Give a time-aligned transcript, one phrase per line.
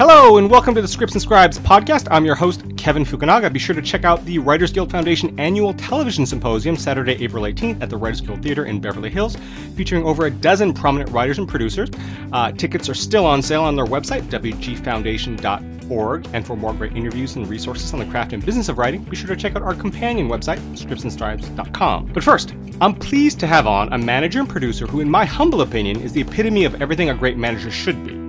[0.00, 2.08] Hello, and welcome to the Scripts and Scribes podcast.
[2.10, 3.52] I'm your host, Kevin Fukunaga.
[3.52, 7.82] Be sure to check out the Writers Guild Foundation annual television symposium Saturday, April 18th
[7.82, 9.36] at the Writers Guild Theater in Beverly Hills,
[9.76, 11.90] featuring over a dozen prominent writers and producers.
[12.32, 16.28] Uh, tickets are still on sale on their website, wgfoundation.org.
[16.32, 19.16] And for more great interviews and resources on the craft and business of writing, be
[19.16, 22.06] sure to check out our companion website, scriptsandscribes.com.
[22.14, 25.60] But first, I'm pleased to have on a manager and producer who, in my humble
[25.60, 28.19] opinion, is the epitome of everything a great manager should be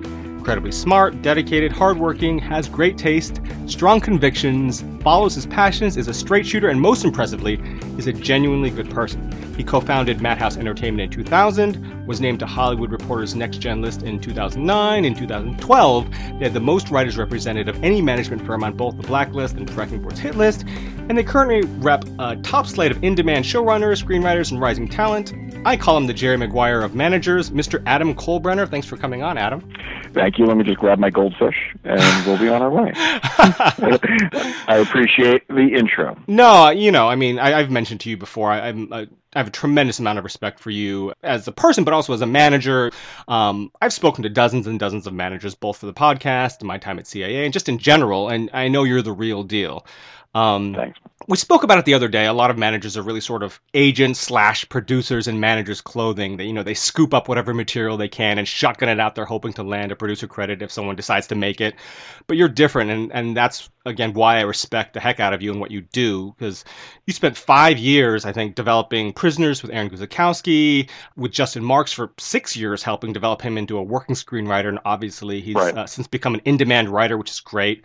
[0.41, 6.47] incredibly smart, dedicated, hardworking, has great taste, strong convictions, follows his passions, is a straight
[6.47, 7.61] shooter, and most impressively,
[7.99, 9.31] is a genuinely good person.
[9.55, 14.01] He co founded Madhouse Entertainment in 2000, was named to Hollywood Reporter's Next Gen list
[14.01, 15.05] in 2009.
[15.05, 19.03] In 2012, they had the most writers represented of any management firm on both the
[19.03, 20.65] Blacklist and Tracking Board's hit list,
[21.07, 25.33] and they currently rep a top slate of in demand showrunners, screenwriters, and rising talent.
[25.63, 27.83] I call him the Jerry Maguire of managers, Mr.
[27.85, 28.67] Adam Kolbrenner.
[28.67, 29.71] Thanks for coming on, Adam.
[30.11, 30.47] Thank you.
[30.47, 32.91] Let me just grab my goldfish and we'll be on our way.
[32.95, 36.17] I appreciate the intro.
[36.25, 39.51] No, you know, I mean, I, have mentioned to you before, I, I have a
[39.51, 42.91] tremendous amount of respect for you as a person, but also as a manager.
[43.27, 46.79] Um, I've spoken to dozens and dozens of managers, both for the podcast and my
[46.79, 48.29] time at CIA, and just in general.
[48.29, 49.85] And I know you're the real deal.
[50.33, 50.99] Um, Thanks.
[51.27, 52.25] We spoke about it the other day.
[52.25, 56.37] A lot of managers are really sort of agents slash producers in managers' clothing.
[56.37, 59.25] They, you know, they scoop up whatever material they can and shotgun it out there,
[59.25, 61.75] hoping to land a producer credit if someone decides to make it.
[62.27, 65.51] But you're different, and and that's again why I respect the heck out of you
[65.51, 66.63] and what you do because
[67.05, 72.11] you spent five years, I think, developing Prisoners with Aaron Guzikowski, with Justin Marks for
[72.17, 75.77] six years, helping develop him into a working screenwriter, and obviously he's right.
[75.77, 77.83] uh, since become an in-demand writer, which is great.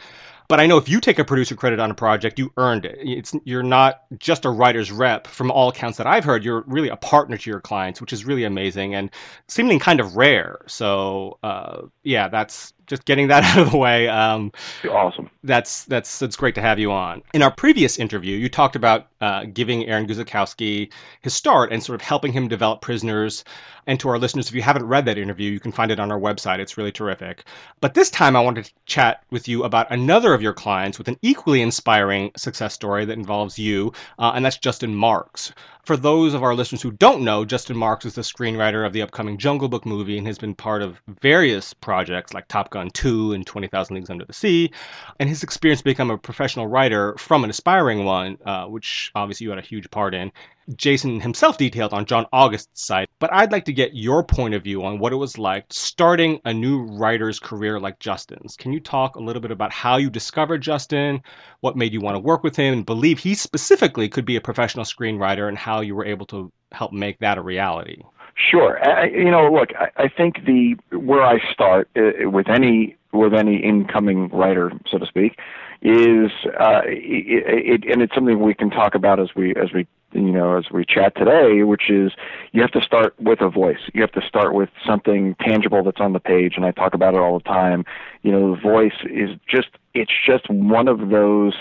[0.49, 2.99] But I know if you take a producer credit on a project, you earned it.
[3.01, 5.27] It's you're not just a writer's rep.
[5.27, 8.25] From all accounts that I've heard, you're really a partner to your clients, which is
[8.25, 9.11] really amazing and
[9.49, 10.61] seemingly kind of rare.
[10.67, 14.09] So uh, yeah, that's just getting that out of the way.
[14.09, 14.53] Um,
[14.91, 15.31] awesome.
[15.45, 17.23] That's that's that's great to have you on.
[17.35, 20.91] In our previous interview, you talked about uh, giving Aaron Guzikowski
[21.21, 23.45] his start and sort of helping him develop prisoners.
[23.89, 26.11] And to our listeners, if you haven't read that interview, you can find it on
[26.11, 26.59] our website.
[26.59, 27.45] It's really terrific.
[27.81, 31.07] But this time, I wanted to chat with you about another of your clients with
[31.07, 35.53] an equally inspiring success story that involves you, uh, and that's Justin Marks.
[35.87, 39.03] For those of our listeners who don't know, Justin Marks is the screenwriter of the
[39.03, 43.35] upcoming Jungle Book movie and has been part of various projects like Top Gun 2
[43.35, 44.73] and 20,000 Leagues Under the Sea.
[45.21, 49.51] And his experience become a professional writer from an aspiring one, uh, which obviously you
[49.51, 50.33] had a huge part in,
[50.75, 54.65] Justin himself detailed on John August's side, but I'd like to get your point of
[54.65, 58.57] view on what it was like starting a new writer's career like Justin's.
[58.57, 61.23] Can you talk a little bit about how you discovered Justin,
[61.61, 64.41] what made you want to work with him, and believe he specifically could be a
[64.41, 68.03] professional screenwriter, and how you were able to help make that a reality?
[68.51, 68.79] Sure.
[68.87, 73.33] I, you know, look, I, I think the where I start uh, with any with
[73.33, 75.39] any incoming writer, so to speak,
[75.81, 79.87] is uh, it, it, and it's something we can talk about as we as we
[80.17, 82.13] you know, as we chat today, which is
[82.53, 83.79] you have to start with a voice.
[83.95, 87.15] You have to start with something tangible that's on the page, and I talk about
[87.15, 87.85] it all the time.
[88.23, 91.55] You know, the voice is just it's just one of those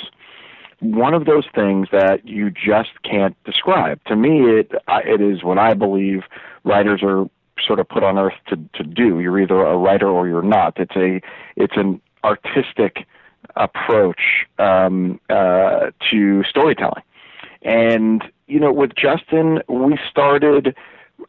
[0.80, 4.04] one of those things that you just can't describe.
[4.06, 6.24] To me, it it is what I believe
[6.64, 7.26] writers are
[7.66, 9.20] sort of put on earth to to do.
[9.20, 10.80] You're either a writer or you're not.
[10.80, 11.22] It's a
[11.56, 13.06] it's an artistic
[13.56, 17.04] approach um, uh, to storytelling,
[17.66, 20.76] and you know, with Justin, we started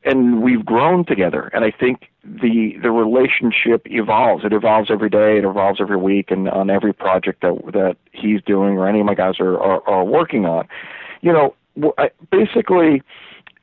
[0.04, 1.50] and we've grown together.
[1.52, 4.44] And I think the the relationship evolves.
[4.44, 5.38] It evolves every day.
[5.38, 9.06] It evolves every week, and on every project that that he's doing or any of
[9.06, 10.68] my guys are are, are working on.
[11.22, 11.54] You know,
[12.30, 13.02] basically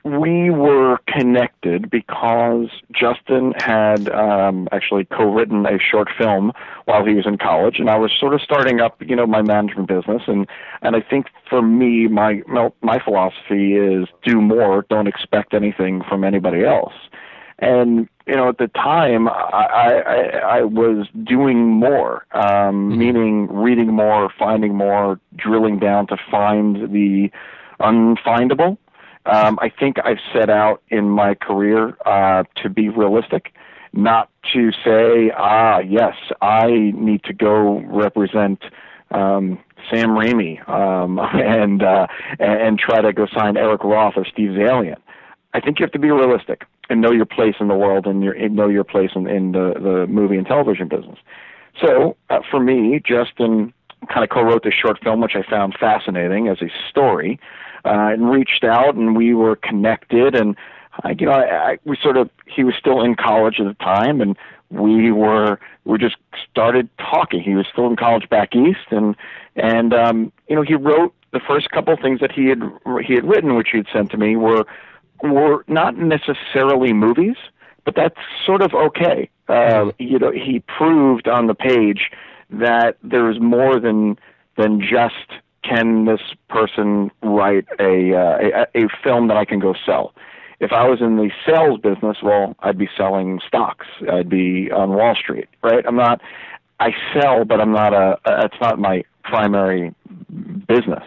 [0.03, 6.51] we were connected because Justin had um, actually co-written a short film
[6.85, 9.41] while he was in college, and I was sort of starting up, you know, my
[9.41, 10.47] management business, and
[10.81, 12.41] and I think for me, my
[12.81, 16.93] my philosophy is do more, don't expect anything from anybody else,
[17.59, 22.97] and you know, at the time, I I, I was doing more, um, mm-hmm.
[22.97, 27.31] meaning reading more, finding more, drilling down to find the
[27.79, 28.77] unfindable
[29.25, 33.53] um, I think I've set out in my career uh, to be realistic,
[33.93, 38.63] not to say, ah, yes, I need to go represent
[39.11, 39.59] um,
[39.89, 42.07] Sam Raimi um, and uh,
[42.39, 44.97] and try to go sign Eric Roth or Steve Zaillian.
[45.53, 48.23] I think you have to be realistic and know your place in the world and,
[48.23, 51.19] your, and know your place in, in the, the movie and television business.
[51.79, 53.71] So uh, for me, Justin
[54.11, 57.39] kind of co-wrote this short film, which I found fascinating as a story
[57.85, 60.35] uh, and reached out, and we were connected.
[60.35, 60.55] And
[61.03, 63.73] I, you know, I, I we sort of he was still in college at the
[63.75, 64.37] time, and
[64.69, 66.17] we were we just
[66.49, 67.41] started talking.
[67.41, 69.15] He was still in college back east, and
[69.55, 72.61] and um, you know he wrote the first couple things that he had
[73.05, 74.65] he had written, which he had sent to me, were
[75.21, 77.37] were not necessarily movies,
[77.85, 79.29] but that's sort of okay.
[79.47, 82.11] Uh, you know, he proved on the page
[82.49, 84.17] that there is more than
[84.57, 89.73] than just can this person write a, uh, a a film that I can go
[89.85, 90.13] sell.
[90.59, 93.87] If I was in the sales business, well, I'd be selling stocks.
[94.11, 95.83] I'd be on Wall Street, right?
[95.85, 96.21] I'm not.
[96.79, 98.17] I sell, but I'm not a.
[98.25, 99.93] That's not my primary
[100.67, 101.03] business.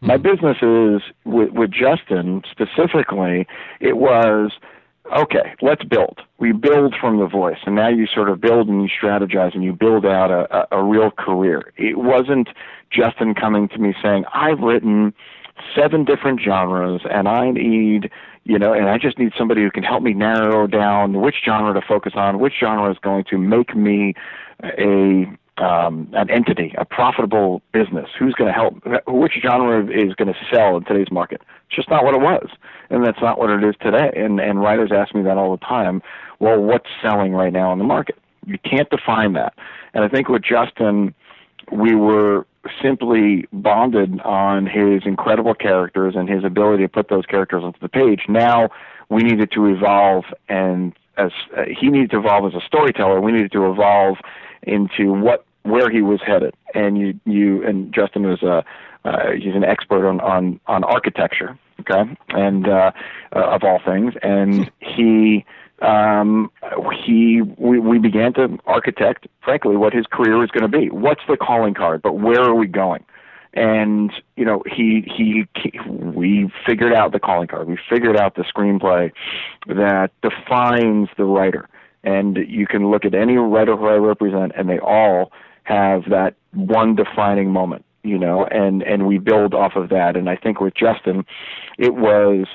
[0.00, 0.22] My hmm.
[0.22, 3.46] business is with, with Justin specifically.
[3.80, 4.52] It was
[5.16, 6.20] okay, let's build.
[6.38, 9.64] We build from the voice, and now you sort of build and you strategize and
[9.64, 11.72] you build out a, a, a real career.
[11.76, 12.48] It wasn't
[12.90, 15.14] Justin coming to me saying, I've written
[15.74, 18.10] seven different genres and I need,
[18.44, 21.74] you know, and I just need somebody who can help me narrow down which genre
[21.74, 24.14] to focus on, which genre is going to make me
[24.62, 25.26] a
[25.62, 28.08] um, an entity, a profitable business.
[28.18, 28.82] Who's going to help?
[29.06, 31.40] Which genre is going to sell in today's market?
[31.66, 32.48] It's just not what it was,
[32.90, 34.10] and that's not what it is today.
[34.16, 36.02] And and writers ask me that all the time.
[36.40, 38.18] Well, what's selling right now in the market?
[38.44, 39.54] You can't define that.
[39.94, 41.14] And I think with Justin,
[41.70, 42.46] we were
[42.82, 47.88] simply bonded on his incredible characters and his ability to put those characters onto the
[47.88, 48.22] page.
[48.28, 48.70] Now
[49.08, 53.32] we needed to evolve, and as uh, he needed to evolve as a storyteller, we
[53.32, 54.16] needed to evolve
[54.62, 56.54] into what where he was headed.
[56.74, 58.64] And you you and Justin was a
[59.04, 62.92] uh, he's an expert on on on architecture, okay, and uh,
[63.34, 65.44] uh, of all things, and he.
[65.80, 66.52] Um,
[67.04, 70.90] he we, we began to architect, frankly, what his career was going to be.
[70.90, 72.02] What's the calling card?
[72.02, 73.04] But where are we going?
[73.54, 75.46] and you know he he
[75.86, 79.12] we figured out the calling card we figured out the screenplay
[79.66, 81.68] that defines the writer
[82.04, 85.32] and you can look at any writer who I represent and they all
[85.64, 90.16] have that one defining moment you know and and we build off of that.
[90.16, 91.24] And i think with justin
[91.78, 92.46] it was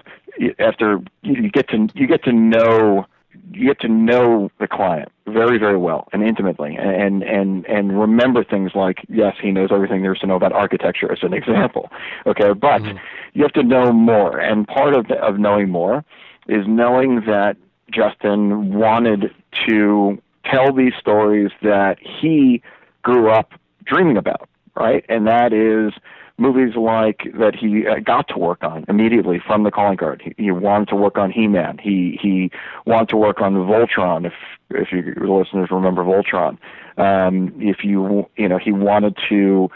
[0.59, 3.05] after you get to you get to know
[3.51, 6.75] you get to know the client very very well and intimately.
[6.75, 10.53] And and and remember things like yes he knows everything there is to know about
[10.53, 11.89] architecture as an example.
[12.25, 12.97] Okay but mm-hmm.
[13.33, 14.37] you have to know more.
[14.37, 16.03] And part of the, of knowing more
[16.47, 17.57] is knowing that
[17.91, 19.33] justin wanted
[19.67, 22.61] to tell these stories that he
[23.07, 23.53] grew up
[23.85, 25.05] dreaming about, right?
[25.07, 25.93] And that is
[26.37, 30.21] movies like that he uh, got to work on immediately from the calling card.
[30.21, 31.79] He, he wanted to work on He-Man.
[31.81, 32.51] He he
[32.85, 34.25] wanted to work on Voltron.
[34.25, 34.33] If
[34.71, 36.57] if you listeners remember Voltron,
[36.97, 39.69] um, if you you know he wanted to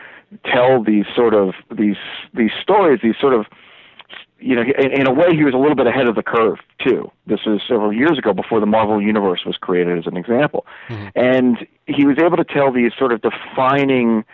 [0.44, 2.02] tell these sort of these
[2.34, 3.46] these stories, these sort of
[4.42, 6.58] you know, in, in a way, he was a little bit ahead of the curve
[6.86, 7.12] too.
[7.28, 11.08] This was several years ago, before the Marvel Universe was created, as an example, mm-hmm.
[11.16, 14.26] and he was able to tell these sort of defining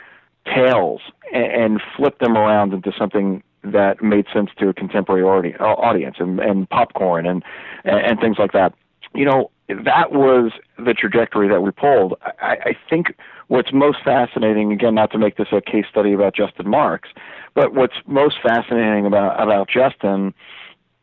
[0.45, 1.01] tales
[1.33, 5.23] and, and flip them around into something that made sense to a contemporary
[5.55, 7.43] audience and, and popcorn and,
[7.83, 8.73] and things like that.
[9.13, 12.15] You know, that was the trajectory that we pulled.
[12.41, 13.07] I, I think
[13.47, 17.09] what's most fascinating, again, not to make this a case study about Justin Marks,
[17.53, 20.33] but what's most fascinating about about Justin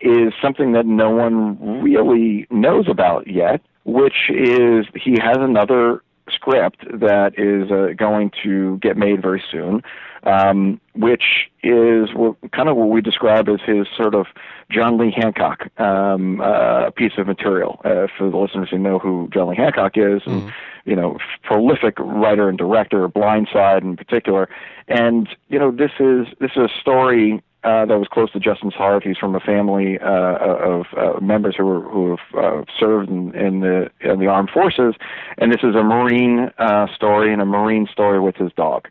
[0.00, 6.84] is something that no one really knows about yet, which is he has another script
[6.90, 9.82] that is uh, going to get made very soon,
[10.24, 12.08] um, which is
[12.52, 14.26] kind of what we describe as his sort of
[14.70, 17.80] John Lee Hancock um, uh, piece of material.
[17.84, 20.30] Uh, for the listeners who know who John Lee Hancock is, mm-hmm.
[20.30, 20.52] and
[20.84, 24.48] you know, prolific writer and director, Blind Side in particular,
[24.88, 28.74] and you know, this is this is a story uh, that was close to Justin's
[28.74, 29.04] heart.
[29.04, 33.34] He's from a family uh, of uh, members who were, who have uh, served in,
[33.34, 34.94] in the in the armed forces,
[35.38, 38.88] and this is a Marine uh, story and a Marine story with his dog.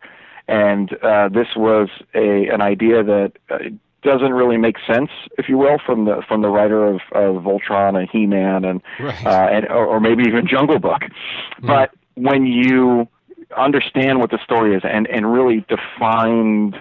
[0.48, 3.58] And uh, this was a an idea that uh,
[4.02, 7.98] doesn't really make sense, if you will, from the from the writer of, of Voltron
[7.98, 9.26] and He-Man and right.
[9.26, 11.04] uh, and or, or maybe even Jungle Book.
[11.62, 11.68] Mm.
[11.68, 13.08] But when you
[13.56, 16.76] understand what the story is and and really defined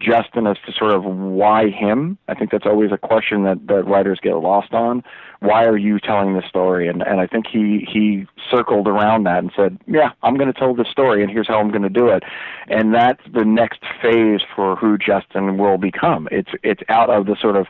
[0.00, 2.18] Justin as to sort of why him.
[2.28, 5.02] I think that's always a question that, that writers get lost on.
[5.40, 6.88] Why are you telling this story?
[6.88, 10.58] And and I think he he circled around that and said, yeah, I'm going to
[10.58, 12.22] tell this story, and here's how I'm going to do it.
[12.68, 16.28] And that's the next phase for who Justin will become.
[16.30, 17.66] It's it's out of the sort of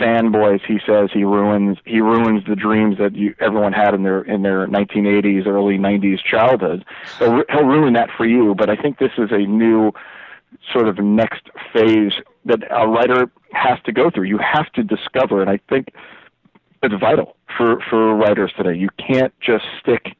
[0.00, 4.22] fanboys he says he ruins he ruins the dreams that you, everyone had in their
[4.22, 6.84] in their 1980s early 90s childhood
[7.18, 9.90] he'll, he'll ruin that for you but i think this is a new
[10.72, 12.12] sort of next phase
[12.44, 14.24] that a writer has to go through.
[14.24, 15.92] You have to discover, and I think
[16.82, 18.74] it's vital for for writers today.
[18.74, 20.16] You can't just stick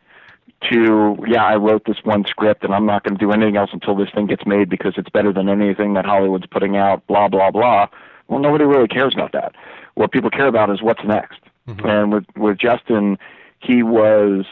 [0.70, 3.70] to yeah, I wrote this one script and I'm not going to do anything else
[3.72, 7.06] until this thing gets made because it's better than anything that Hollywood's putting out.
[7.06, 7.86] Blah blah blah.
[8.28, 9.54] Well, nobody really cares about that.
[9.94, 11.40] What people care about is what's next.
[11.66, 11.86] Mm-hmm.
[11.86, 13.18] And with with Justin,
[13.60, 14.44] he was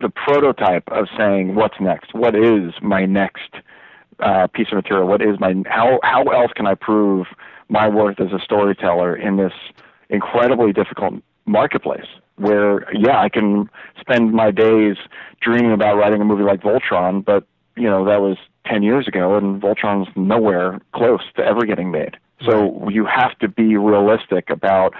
[0.00, 2.14] the prototype of saying what's next.
[2.14, 3.54] What is my next
[4.20, 5.06] uh, piece of material?
[5.06, 7.26] What is my how how else can I prove
[7.68, 9.52] my worth as a storyteller in this
[10.08, 11.14] incredibly difficult
[11.46, 12.06] marketplace?
[12.36, 13.68] Where yeah, I can
[14.00, 14.96] spend my days
[15.40, 19.36] dreaming about writing a movie like Voltron, but you know that was ten years ago,
[19.36, 22.16] and Voltron's nowhere close to ever getting made.
[22.44, 24.94] So you have to be realistic about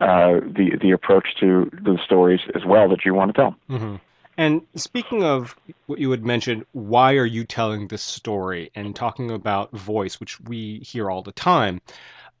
[0.00, 3.56] uh, the the approach to the stories as well that you want to tell.
[3.68, 3.96] Mm-hmm.
[4.38, 8.70] And speaking of what you had mentioned, why are you telling this story?
[8.74, 11.80] And talking about voice, which we hear all the time,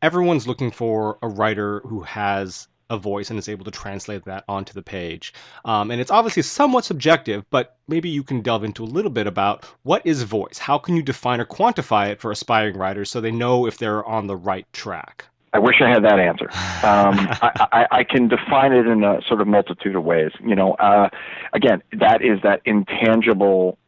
[0.02, 4.44] everyone's looking for a writer who has a voice and is able to translate that
[4.46, 5.32] onto the page.
[5.64, 9.26] Um, and it's obviously somewhat subjective, but maybe you can delve into a little bit
[9.26, 10.58] about what is voice?
[10.58, 14.04] How can you define or quantify it for aspiring writers so they know if they're
[14.04, 15.24] on the right track?
[15.52, 16.50] I wish I had that answer.
[16.50, 20.32] Um, I, I, I, can define it in a sort of multitude of ways.
[20.44, 21.08] You know, uh,
[21.52, 23.78] again, that is that intangible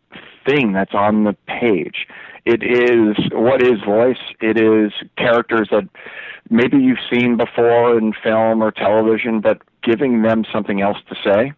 [0.47, 2.07] thing that's on the page.
[2.45, 4.17] It is what is voice.
[4.41, 5.89] It is characters that
[6.49, 11.53] maybe you've seen before in film or television, but giving them something else to say.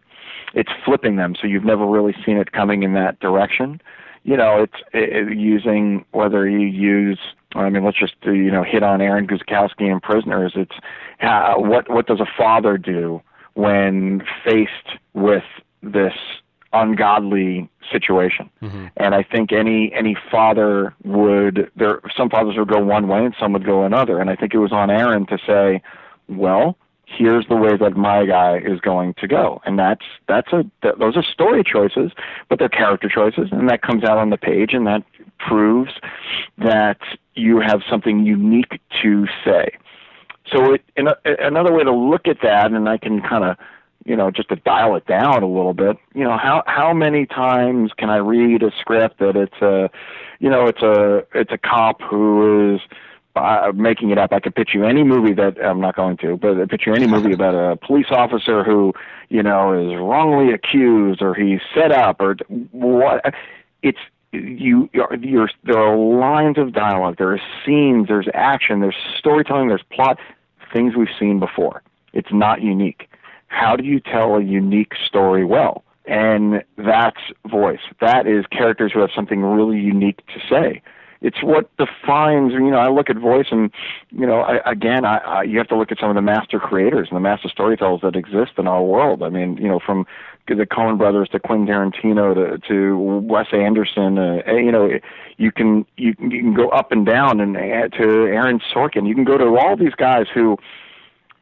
[0.53, 3.79] It's flipping them, so you've never really seen it coming in that direction
[4.23, 7.19] you know, it's it, using whether you use.
[7.55, 10.53] I mean, let's just uh, you know hit on Aaron Guzikowski and Prisoners.
[10.55, 10.75] It's
[11.19, 13.21] how, what what does a father do
[13.53, 15.43] when faced with
[15.83, 16.13] this
[16.73, 18.49] ungodly situation.
[18.61, 18.87] Mm-hmm.
[18.97, 23.35] And I think any any father would there some fathers would go one way and
[23.39, 24.19] some would go another.
[24.19, 25.81] And I think it was on Aaron to say,
[26.27, 26.77] well,
[27.17, 29.61] here's the way that my guy is going to go.
[29.65, 32.11] And that's that's a th- those are story choices
[32.49, 35.03] but they're character choices and that comes out on the page and that
[35.39, 35.91] proves
[36.57, 36.99] that
[37.35, 39.71] you have something unique to say.
[40.51, 43.57] So it, in a, another way to look at that and i can kind of
[44.05, 47.25] you know just to dial it down a little bit you know how how many
[47.25, 49.89] times can i read a script that it's a
[50.39, 52.81] you know it's a it's a cop who is
[53.35, 54.33] uh, making it up.
[54.33, 56.93] I could pitch you any movie that I'm not going to, but I pitch you
[56.93, 58.93] any movie about a police officer who,
[59.29, 62.35] you know, is wrongly accused or he's set up or
[62.71, 63.33] what.
[63.81, 63.99] It's
[64.31, 64.89] you.
[64.93, 67.17] You're, you're, there are lines of dialogue.
[67.17, 68.07] There are scenes.
[68.07, 68.81] There's action.
[68.81, 69.69] There's storytelling.
[69.69, 70.19] There's plot.
[70.73, 71.83] Things we've seen before.
[72.13, 73.09] It's not unique.
[73.47, 75.83] How do you tell a unique story well?
[76.05, 77.19] And that's
[77.49, 77.81] voice.
[77.99, 80.81] That is characters who have something really unique to say
[81.21, 82.53] it's what defines.
[82.53, 83.71] You know, I look at voice, and
[84.11, 86.59] you know, I, again, I, I, you have to look at some of the master
[86.59, 89.21] creators and the master storytellers that exist in our world.
[89.21, 90.05] I mean, you know, from
[90.47, 94.17] the Coen brothers to Quentin Tarantino to to Wes Anderson.
[94.17, 94.89] Uh, you know,
[95.37, 99.07] you can you, you can go up and down, and uh, to Aaron Sorkin.
[99.07, 100.57] You can go to all these guys who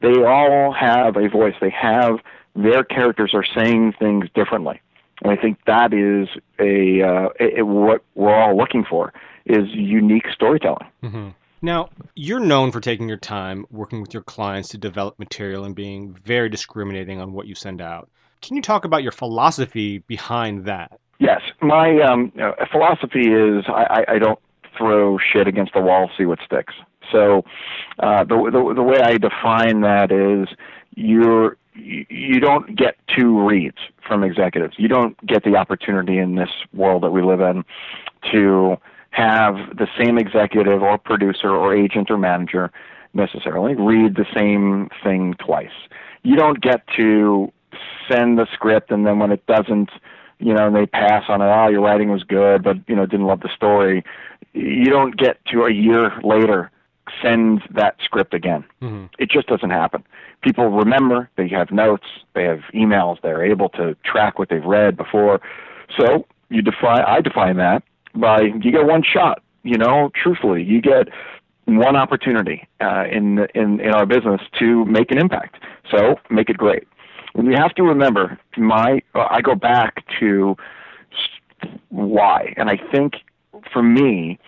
[0.02, 1.56] they all have a voice.
[1.62, 2.20] They have
[2.56, 4.82] their characters are saying things differently.
[5.22, 9.14] And I think that is a, uh, a what we're all looking for
[9.50, 10.88] is unique storytelling.
[11.04, 11.30] Mm-hmm.
[11.62, 15.76] Now, you're known for taking your time working with your clients to develop material and
[15.76, 18.10] being very discriminating on what you send out.
[18.42, 21.00] Can you talk about your philosophy behind that?
[21.20, 24.40] Yes, my um, uh, philosophy is I, I, don't
[24.78, 26.74] throw shit against the wall, see what sticks.
[27.12, 27.44] So
[28.00, 30.48] uh, the, the the way I define that is
[30.96, 33.78] you're you don't get two reads
[34.08, 34.76] from executives.
[34.78, 37.64] You don't get the opportunity in this world that we live in
[38.32, 38.78] to
[39.12, 42.72] have the same executive or producer or agent or manager
[43.14, 45.72] necessarily read the same thing twice.
[46.24, 47.52] You don't get to
[48.10, 49.90] send the script and then when it doesn't,
[50.40, 53.26] you know, they pass on it, oh, your writing was good, but, you know, didn't
[53.26, 54.04] love the story.
[54.54, 56.72] You don't get to a year later
[57.24, 58.64] send that script again.
[58.82, 59.06] Mm-hmm.
[59.18, 60.04] It just doesn't happen.
[60.42, 64.96] People remember, they have notes, they have emails, they're able to track what they've read
[64.96, 65.42] before.
[66.00, 67.84] So you define, I define that
[68.16, 69.42] by you get one shot.
[69.64, 71.10] You know, truthfully, you get
[71.66, 75.58] one opportunity uh, in in in our business to make an impact.
[75.92, 76.88] So make it great.
[77.36, 80.56] And you have to remember, my uh, I go back to
[81.90, 83.14] why, and I think
[83.72, 84.40] for me,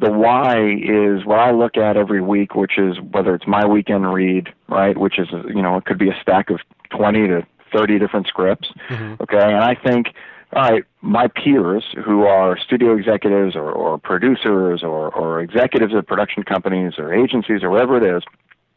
[0.00, 4.12] the why is what I look at every week, which is whether it's my weekend
[4.12, 7.98] read, right, which is you know it could be a stack of twenty to thirty
[7.98, 9.22] different scripts, mm-hmm.
[9.22, 10.08] okay, and I think
[10.54, 16.06] all right, my peers who are studio executives or, or producers or, or executives of
[16.06, 18.22] production companies or agencies or whatever it is,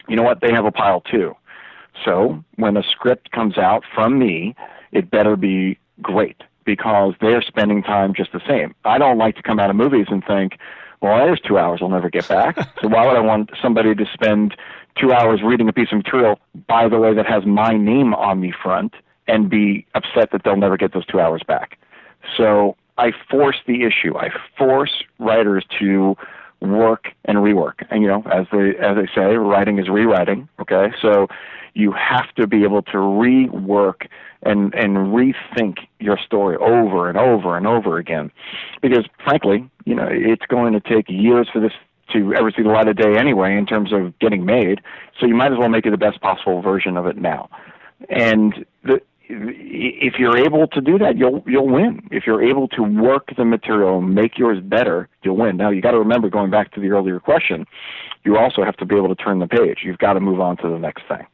[0.08, 0.40] you know what?
[0.40, 1.36] They have a pile too.
[2.04, 4.56] So when a script comes out from me,
[4.92, 8.74] it better be great because they're spending time just the same.
[8.84, 10.58] I don't like to come out of movies and think,
[11.00, 12.56] well, there's two hours I'll never get back.
[12.82, 14.56] so why would I want somebody to spend
[15.00, 18.40] two hours reading a piece of material, by the way, that has my name on
[18.40, 18.94] the front
[19.28, 21.78] and be upset that they'll never get those two hours back?
[22.36, 24.16] So I force the issue.
[24.16, 26.16] I force writers to
[26.60, 27.86] work and rework.
[27.90, 30.48] And you know, as they as they say, writing is rewriting.
[30.60, 31.28] Okay, so
[31.74, 34.08] you have to be able to rework
[34.42, 38.30] and and rethink your story over and over and over again,
[38.82, 41.72] because frankly, you know, it's going to take years for this
[42.12, 44.80] to ever see the light of day anyway in terms of getting made.
[45.20, 47.50] So you might as well make it the best possible version of it now.
[48.08, 52.08] And the if you're able to do that, you'll you'll win.
[52.10, 55.56] If you're able to work the material, make yours better, you'll win.
[55.56, 57.66] Now you got to remember, going back to the earlier question,
[58.24, 59.80] you also have to be able to turn the page.
[59.84, 61.26] You've got to move on to the next thing.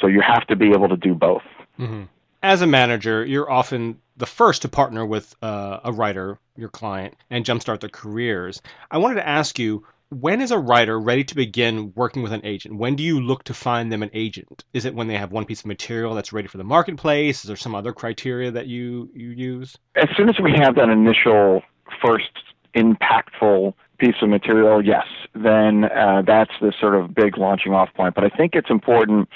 [0.00, 1.42] So you have to be able to do both.
[1.78, 2.04] Mm-hmm.
[2.42, 7.14] As a manager, you're often the first to partner with uh, a writer, your client,
[7.30, 8.60] and jumpstart their careers.
[8.90, 9.86] I wanted to ask you
[10.20, 12.76] when is a writer ready to begin working with an agent?
[12.76, 14.64] When do you look to find them an agent?
[14.72, 17.44] Is it when they have one piece of material that's ready for the marketplace?
[17.44, 19.76] Is there some other criteria that you, you use?
[19.96, 21.62] As soon as we have that initial
[22.02, 22.30] first
[22.74, 28.14] impactful piece of material, yes, then uh, that's the sort of big launching off point.
[28.14, 29.28] But I think it's important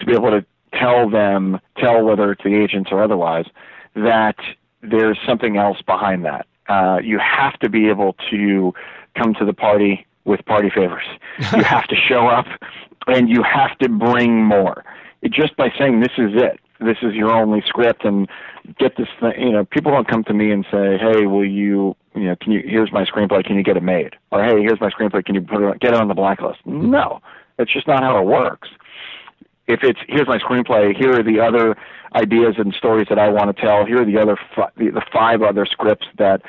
[0.00, 3.46] to be able to tell them, tell whether it's the agents or otherwise,
[3.94, 4.36] that
[4.82, 6.46] there's something else behind that.
[6.68, 8.72] Uh, you have to be able to
[9.16, 11.04] come to the party with party favors.
[11.56, 12.46] you have to show up
[13.06, 14.84] and you have to bring more.
[15.22, 18.28] It, just by saying this is it, this is your only script, and
[18.78, 19.32] get this thing.
[19.38, 21.96] You know, people don't come to me and say, "Hey, will you?
[22.14, 22.62] You know, can you?
[22.64, 23.44] Here's my screenplay.
[23.44, 25.24] Can you get it made?" Or, "Hey, here's my screenplay.
[25.24, 25.80] Can you put it?
[25.80, 27.20] Get it on the blacklist?" No,
[27.56, 28.68] that's just not how it works.
[29.66, 31.76] If it's here's my screenplay, here are the other
[32.14, 33.86] ideas and stories that I want to tell.
[33.86, 36.42] Here are the other fi- the, the five other scripts that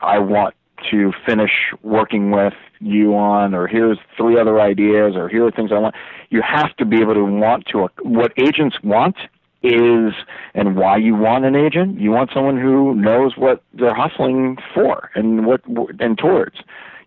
[0.00, 0.54] I want
[0.90, 1.50] to finish
[1.82, 5.94] working with you on, or here's three other ideas, or here are things I want.
[6.30, 7.88] You have to be able to want to.
[8.02, 9.16] What agents want
[9.62, 10.12] is,
[10.54, 12.00] and why you want an agent.
[12.00, 15.62] You want someone who knows what they're hustling for and what
[15.98, 16.56] and towards.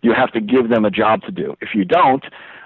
[0.01, 1.55] You have to give them a job to do.
[1.61, 2.23] If you don't,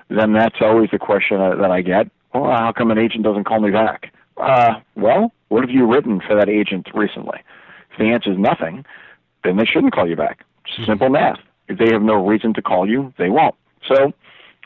[0.10, 2.10] then that's always the question that I get.
[2.34, 4.14] Well, how come an agent doesn't call me back?
[4.38, 7.40] Uh, well, what have you written for that agent recently?
[7.92, 8.86] If the answer is nothing,
[9.44, 10.44] then they shouldn't call you back.
[10.86, 11.40] Simple math.
[11.68, 13.56] If they have no reason to call you, they won't.
[13.88, 14.14] So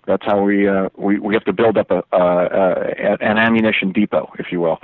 [0.05, 3.91] that's how we uh, we we have to build up a, uh, uh, an ammunition
[3.91, 4.79] depot, if you will,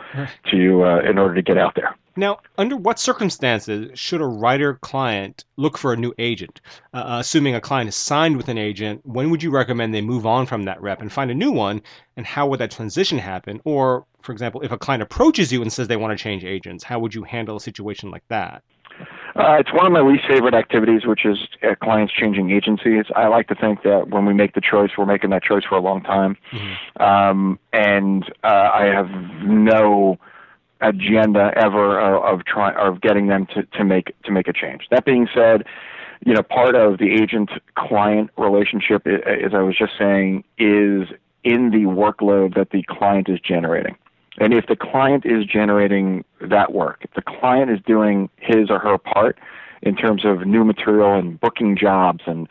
[0.52, 1.95] to uh, in order to get out there.
[2.15, 6.62] Now, under what circumstances should a writer client look for a new agent?
[6.93, 10.02] Uh, uh, assuming a client is signed with an agent, when would you recommend they
[10.02, 11.82] move on from that rep and find a new one?
[12.15, 13.62] And how would that transition happen?
[13.63, 16.84] Or, for example, if a client approaches you and says they want to change agents,
[16.84, 18.63] how would you handle a situation like that?
[19.36, 23.06] Uh, it's one of my least favorite activities, which is uh, clients changing agencies.
[23.16, 25.76] I like to think that when we make the choice, we're making that choice for
[25.76, 27.02] a long time, mm-hmm.
[27.02, 29.10] um, and uh, I have
[29.42, 30.20] no
[30.82, 34.88] agenda ever of, of trying of getting them to, to make to make a change.
[34.92, 35.64] That being said,
[36.26, 41.08] you know, part of the agent client relationship, as I was just saying, is
[41.44, 43.98] in the workload that the client is generating.
[44.39, 48.80] And if the client is generating that work, if the client is doing his or
[48.80, 49.38] her part
[49.82, 52.48] in terms of new material and booking jobs and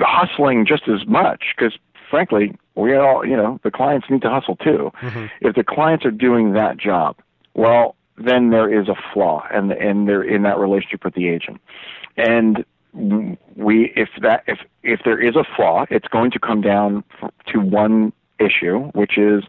[0.00, 1.78] hustling just as much, because
[2.10, 4.92] frankly, we all, you know, the clients need to hustle too.
[5.00, 5.26] Mm-hmm.
[5.40, 7.16] If the clients are doing that job,
[7.54, 11.60] well, then there is a flaw and and they're in that relationship with the agent.
[12.16, 17.04] And we if that if if there is a flaw, it's going to come down
[17.48, 19.44] to one issue, which is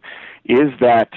[0.47, 1.09] is that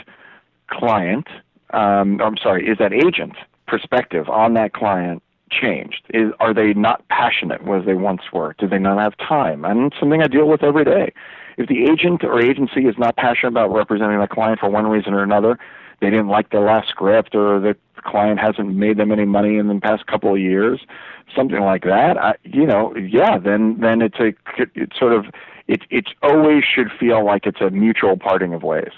[0.68, 1.28] client,
[1.72, 3.34] um, I'm sorry, is that agent
[3.66, 6.02] perspective on that client changed?
[6.10, 8.54] Is, are they not passionate as they once were?
[8.58, 9.64] Do they not have time?
[9.64, 11.12] And it's something I deal with every day.
[11.56, 15.12] If the agent or agency is not passionate about representing the client for one reason
[15.12, 15.58] or another,
[16.00, 19.68] they didn't like their last script or the client hasn't made them any money in
[19.68, 20.80] the past couple of years,
[21.36, 25.26] something like that, I, you know, yeah, then then it's a it's sort of
[25.68, 28.92] it it always should feel like it's a mutual parting of ways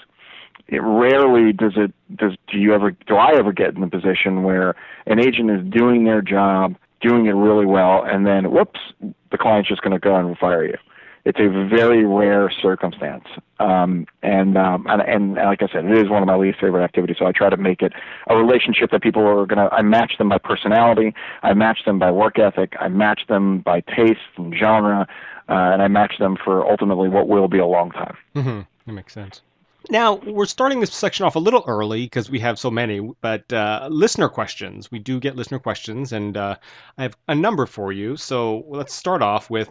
[0.67, 4.43] it rarely does it does do you ever do I ever get in the position
[4.43, 9.37] where an agent is doing their job, doing it really well, and then whoops, the
[9.37, 10.77] client's just going to go and fire you.
[11.25, 13.23] It's a very rare circumstance,
[13.57, 16.83] um, and, um, and and like I said, it is one of my least favorite
[16.83, 17.15] activities.
[17.17, 17.93] So I try to make it
[18.27, 19.73] a relationship that people are going to.
[19.73, 23.79] I match them by personality, I match them by work ethic, I match them by
[23.81, 25.07] taste and genre,
[25.47, 28.17] uh, and I match them for ultimately what will be a long time.
[28.35, 28.61] Mm-hmm.
[28.87, 29.41] That makes sense.
[29.89, 33.51] Now, we're starting this section off a little early because we have so many, but
[33.51, 34.89] uh, listener questions.
[34.89, 36.55] We do get listener questions, and uh,
[36.97, 38.15] I have a number for you.
[38.15, 39.69] So let's start off with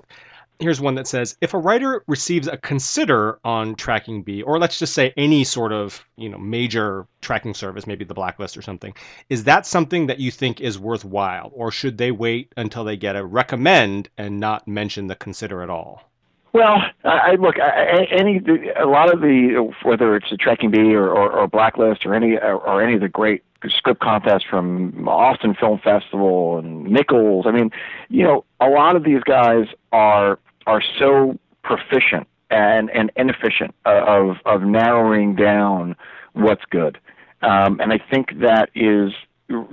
[0.58, 4.78] here's one that says if a writer receives a consider on tracking b or let's
[4.78, 8.94] just say any sort of you know major tracking service maybe the blacklist or something
[9.28, 13.16] is that something that you think is worthwhile or should they wait until they get
[13.16, 16.11] a recommend and not mention the consider at all
[16.52, 17.56] well, I look.
[17.58, 18.40] Any
[18.78, 22.34] a lot of the whether it's the Tracking Bee or, or, or Blacklist or any
[22.36, 27.46] or, or any of the great script contests from Austin Film Festival and Nicholls.
[27.46, 27.70] I mean,
[28.08, 34.36] you know, a lot of these guys are are so proficient and and inefficient of
[34.44, 35.96] of narrowing down
[36.34, 36.98] what's good.
[37.40, 39.12] Um, and I think that is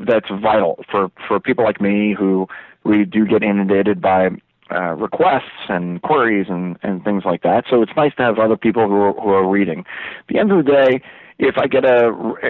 [0.07, 2.47] that's vital for for people like me who
[2.83, 4.29] we do get inundated by
[4.71, 7.65] uh, requests and queries and, and things like that.
[7.69, 9.79] So it's nice to have other people who are, who are reading.
[9.79, 11.01] At the end of the day,
[11.39, 12.09] if I get a,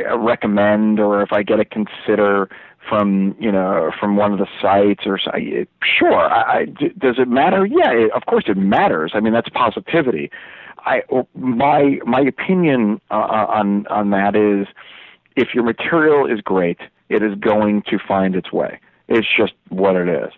[0.09, 2.49] a recommend or if I get a consider
[2.87, 7.65] from you know from one of the sites or sure I, I, does it matter?
[7.65, 9.11] Yeah it, of course it matters.
[9.13, 10.31] I mean that's positivity.
[10.79, 11.03] I
[11.35, 14.67] my my opinion uh, uh, on on that is
[15.35, 16.79] if your material is great
[17.09, 18.79] it is going to find its way.
[19.07, 20.31] It's just what it is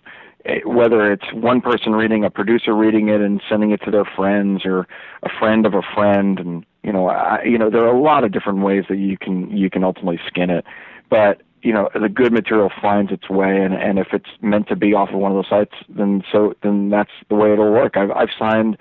[0.64, 4.62] whether it's one person reading a producer reading it and sending it to their friends
[4.64, 4.86] or
[5.22, 6.38] a friend of a friend.
[6.38, 9.16] And you know I, you know there are a lot of different ways that you
[9.16, 10.64] can you can ultimately skin it.
[11.10, 13.62] But you know the good material finds its way.
[13.62, 16.54] And and if it's meant to be off of one of those sites then so
[16.62, 17.96] then that's the way it'll work.
[17.96, 18.76] I've i've signed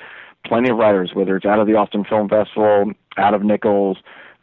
[0.45, 3.97] plenty of writers whether it's out of the austin film festival out of nicholls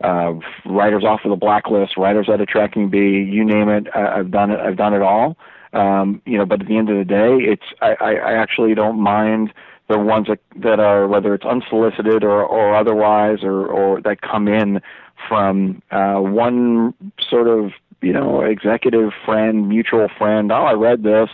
[0.05, 0.33] uh
[0.65, 4.31] writers off of the blacklist writers out of tracking b you name it I, i've
[4.31, 5.37] done it i've done it all
[5.73, 8.75] um you know but at the end of the day it's i i, I actually
[8.75, 9.53] don't mind
[9.89, 14.47] the ones that, that are whether it's unsolicited or, or otherwise or, or that come
[14.47, 14.83] in
[15.27, 20.53] from uh, one sort of you know, executive friend, mutual friend.
[20.53, 21.29] Oh, I read this.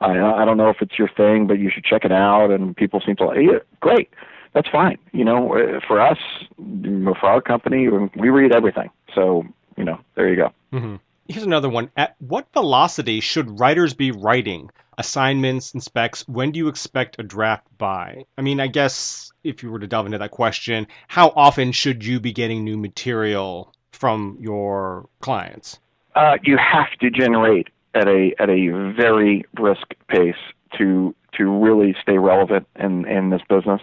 [0.00, 2.50] I, I don't know if it's your thing, but you should check it out.
[2.50, 4.10] And people seem to like, yeah, great.
[4.54, 4.98] That's fine.
[5.12, 6.18] You know, uh, for us,
[6.56, 8.90] for our company, we read everything.
[9.14, 9.44] So,
[9.76, 10.52] you know, there you go.
[10.72, 10.96] Mm-hmm.
[11.28, 11.90] Here's another one.
[11.96, 16.26] At what velocity should writers be writing assignments and specs?
[16.28, 18.24] When do you expect a draft by?
[18.38, 22.04] I mean, I guess if you were to delve into that question, how often should
[22.04, 25.78] you be getting new material from your clients?
[26.16, 30.34] uh, you have to generate at a at a very brisk pace
[30.76, 33.82] to to really stay relevant in in this business.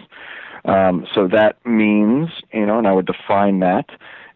[0.66, 3.86] Um, so that means, you know, and I would define that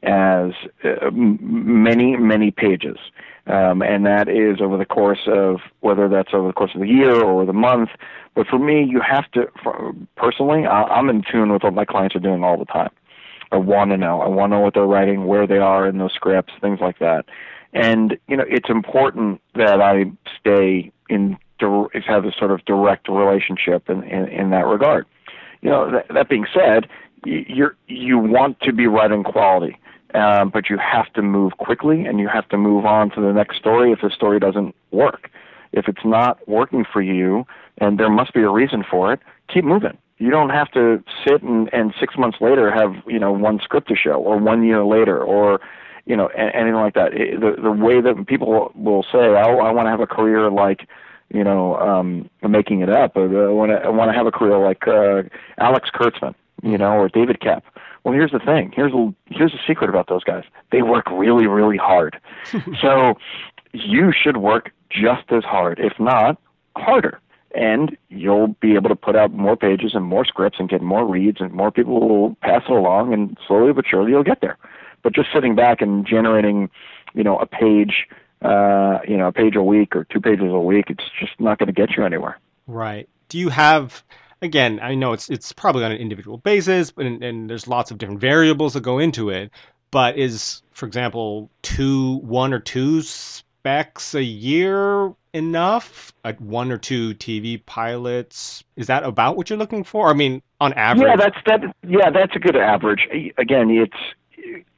[0.02, 0.52] as
[0.84, 2.96] uh, many many pages,
[3.46, 6.88] um, and that is over the course of whether that's over the course of the
[6.88, 7.90] year or the month.
[8.34, 9.46] But for me, you have to.
[9.62, 12.90] For, personally, I, I'm in tune with what my clients are doing all the time.
[13.50, 14.20] I want to know.
[14.20, 16.98] I want to know what they're writing, where they are in those scripts, things like
[16.98, 17.24] that.
[17.72, 20.04] And you know, it's important that I
[20.40, 21.38] stay in
[22.06, 25.06] have a sort of direct relationship in, in, in that regard.
[25.61, 26.88] You know, that, that being said,
[27.24, 29.76] you you want to be writing quality,
[30.14, 33.32] um, but you have to move quickly and you have to move on to the
[33.32, 35.30] next story if the story doesn't work.
[35.72, 39.20] If it's not working for you, and there must be a reason for it,
[39.52, 39.98] keep moving.
[40.16, 43.88] You don't have to sit and, and six months later have you know one script
[43.88, 45.60] to show, or one year later, or
[46.08, 47.12] you know, anything like that.
[47.12, 50.50] It, the the way that people will say, "Oh, I want to have a career
[50.50, 50.88] like."
[51.30, 53.14] You know, um, making it up.
[53.14, 53.76] I want to.
[53.76, 55.24] I want to have a career like uh,
[55.58, 57.60] Alex Kurtzman, you know, or David Koepp.
[58.08, 58.72] Well, here's the thing.
[58.74, 60.44] Here's a here's a secret about those guys.
[60.72, 62.18] They work really, really hard.
[62.80, 63.18] so
[63.72, 66.40] you should work just as hard, if not
[66.74, 67.20] harder.
[67.54, 71.06] And you'll be able to put out more pages and more scripts and get more
[71.06, 74.56] reads, and more people will pass it along, and slowly but surely you'll get there.
[75.02, 76.70] But just sitting back and generating,
[77.12, 78.06] you know, a page,
[78.40, 81.58] uh, you know, a page a week or two pages a week, it's just not
[81.58, 82.38] going to get you anywhere.
[82.66, 83.06] Right.
[83.28, 84.02] Do you have?
[84.40, 87.98] Again, I know it's it's probably on an individual basis, and, and there's lots of
[87.98, 89.51] different variables that go into it.
[89.90, 96.12] But is, for example, two, one or two specs a year enough?
[96.24, 98.62] Like one or two TV pilots?
[98.77, 100.09] Is that about what you're looking for?
[100.09, 101.09] I mean, on average.
[101.09, 101.74] Yeah, that's that.
[101.88, 103.09] Yeah, that's a good average.
[103.38, 103.96] Again, it's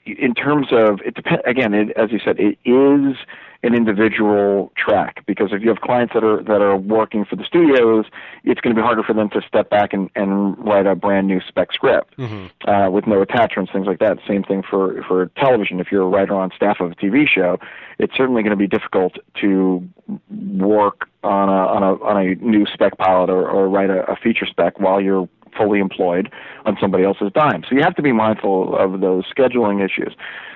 [0.06, 3.16] in terms of it depends again it, as you said it is
[3.62, 7.44] an individual track because if you have clients that are that are working for the
[7.44, 8.06] studios
[8.44, 11.26] it's going to be harder for them to step back and, and write a brand
[11.26, 12.46] new spec script mm-hmm.
[12.68, 16.08] uh, with no attachments things like that same thing for for television if you're a
[16.08, 17.58] writer on staff of a TV show
[17.98, 19.86] it's certainly going to be difficult to
[20.30, 24.16] work on a on a on a new spec pilot or, or write a, a
[24.16, 26.32] feature spec while you're fully employed
[26.64, 27.64] on somebody else's dime.
[27.68, 30.14] So you have to be mindful of those scheduling issues.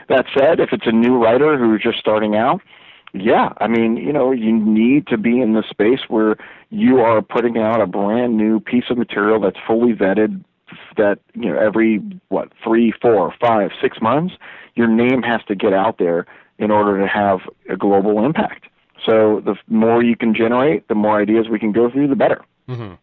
[0.09, 2.61] That said, if it's a new writer who's just starting out,
[3.15, 6.37] yeah, I mean, you know, you need to be in the space where
[6.71, 10.43] you are putting out a brand new piece of material that's fully vetted
[10.97, 14.35] that you know every what three four five six months
[14.75, 16.27] your name has to get out there
[16.59, 18.67] in order to have a global impact
[19.05, 22.43] so the more you can generate the more ideas we can go through the better
[22.69, 22.95] mm-hmm.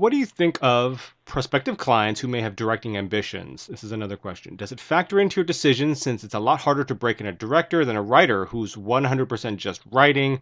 [0.00, 4.16] What do you think of prospective clients who may have directing ambitions this is another
[4.16, 7.26] question does it factor into your decision since it's a lot harder to break in
[7.26, 10.40] a director than a writer who's 100% just writing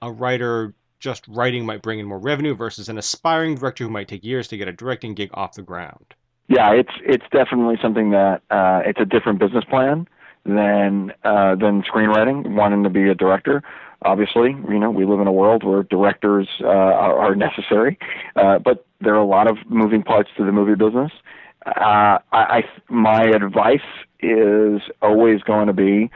[0.00, 4.06] a writer just writing might bring in more revenue versus an aspiring director who might
[4.06, 6.14] take years to get a directing gig off the ground?
[6.48, 10.06] Yeah, it's it's definitely something that uh, it's a different business plan
[10.44, 12.54] than uh, than screenwriting.
[12.54, 13.62] Wanting to be a director,
[14.02, 17.98] obviously, you know, we live in a world where directors uh, are, are necessary,
[18.36, 21.12] uh, but there are a lot of moving parts to the movie business.
[21.66, 23.80] Uh, I, I my advice
[24.20, 26.10] is always going to be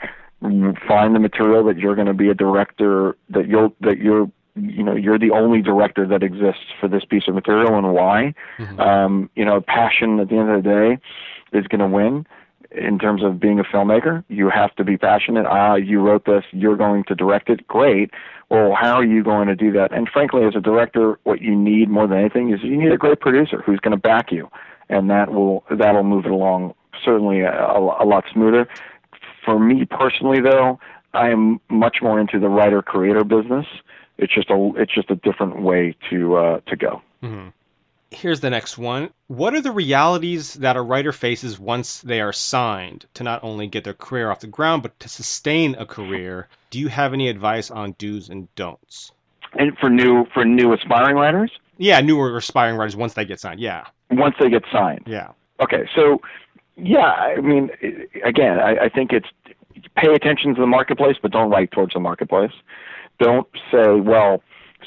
[0.87, 4.83] find the material that you're going to be a director that you'll that you're you
[4.83, 8.81] know you're the only director that exists for this piece of material and why mm-hmm.
[8.81, 12.27] um, you know passion at the end of the day is going to win
[12.77, 14.25] in terms of being a filmmaker.
[14.29, 15.47] You have to be passionate.
[15.47, 16.45] Ah you wrote this.
[16.53, 17.67] You're going to direct it.
[17.67, 18.11] Great.
[18.51, 19.93] Well how are you going to do that?
[19.93, 22.99] And frankly as a director what you need more than anything is you need a
[22.99, 24.49] great producer who's going to back you.
[24.89, 28.69] And that will that'll move it along certainly a, a lot smoother.
[29.45, 30.79] For me personally though
[31.15, 33.67] I am much more into the writer creator business.
[34.19, 37.03] It's just a it's just a different way to uh, to go.
[37.23, 37.49] Mm-hmm.
[38.15, 39.11] Here's the next one.
[39.27, 43.67] What are the realities that a writer faces once they are signed to not only
[43.67, 46.49] get their career off the ground but to sustain a career?
[46.71, 49.13] Do you have any advice on do's and don'ts?
[49.59, 51.53] And for new for new aspiring writers?
[51.79, 53.61] Yeah, newer aspiring writers once they get signed.
[53.61, 53.87] Yeah.
[54.11, 55.05] Once they get signed.
[55.07, 55.31] Yeah.
[55.61, 56.21] Okay, so
[56.77, 57.71] yeah, I mean,
[58.25, 59.29] again, I, I think it's
[59.97, 62.53] pay attention to the marketplace, but don't write towards the marketplace
[63.19, 64.43] don't say, well,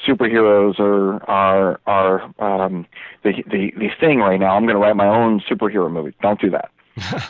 [0.06, 2.86] superheroes are are are um,
[3.22, 4.56] the the the thing right now.
[4.56, 6.14] I'm going to write my own superhero movie.
[6.22, 6.70] Don't do that.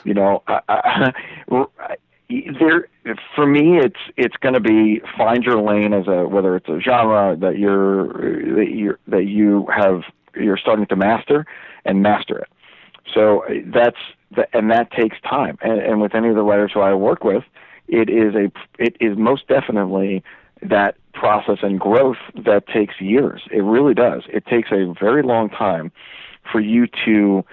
[0.04, 0.60] you know, I,
[1.50, 1.96] I,
[2.28, 2.88] there
[3.34, 6.80] for me, it's it's going to be find your lane as a whether it's a
[6.80, 8.08] genre that you're
[8.54, 10.02] that you that you have
[10.34, 11.46] you're starting to master
[11.84, 12.48] and master it.
[13.14, 13.96] So that's
[14.34, 15.58] the, and that takes time.
[15.62, 17.44] And, and with any of the writers who I work with,
[17.88, 20.22] it is a it is most definitely
[20.62, 23.42] that process and growth that takes years.
[23.50, 24.22] It really does.
[24.28, 25.90] It takes a very long time
[26.50, 27.44] for you to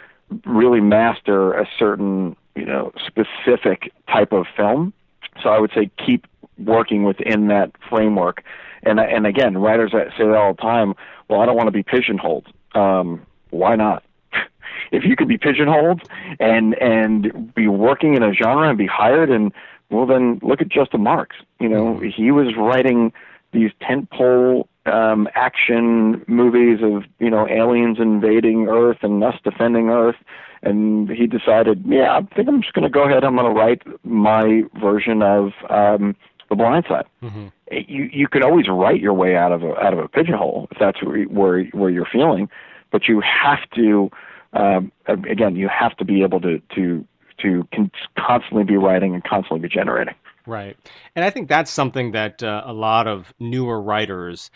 [0.45, 4.93] really master a certain, you know, specific type of film.
[5.41, 8.43] So I would say keep working within that framework.
[8.84, 10.93] And and again, writers say that all the time.
[11.28, 12.47] Well, I don't want to be pigeonholed.
[12.75, 14.04] Um, why not?
[14.91, 16.04] if you could be pigeonholed
[16.39, 19.51] and and be working in a genre and be hired and
[19.89, 21.36] well, then look at Justin Marks.
[21.60, 22.10] You know, mm-hmm.
[22.10, 23.13] he was writing
[23.56, 30.18] these tentpole um, action movies of you know aliens invading Earth and us defending Earth,
[30.62, 33.24] and he decided, yeah, I think I'm just going to go ahead.
[33.24, 36.15] I'm going to write my version of um,
[36.50, 37.06] The Blind Side.
[37.24, 37.48] Mm-hmm.
[37.72, 40.78] You you could always write your way out of a out of a pigeonhole if
[40.80, 42.50] that's where where, where you're feeling,
[42.91, 44.12] but you have to.
[44.54, 47.06] Um, again, you have to be able to to
[47.41, 50.15] to con- constantly be writing and constantly be generating.
[50.45, 50.77] Right.
[51.15, 54.51] And I think that's something that uh, a lot of newer writers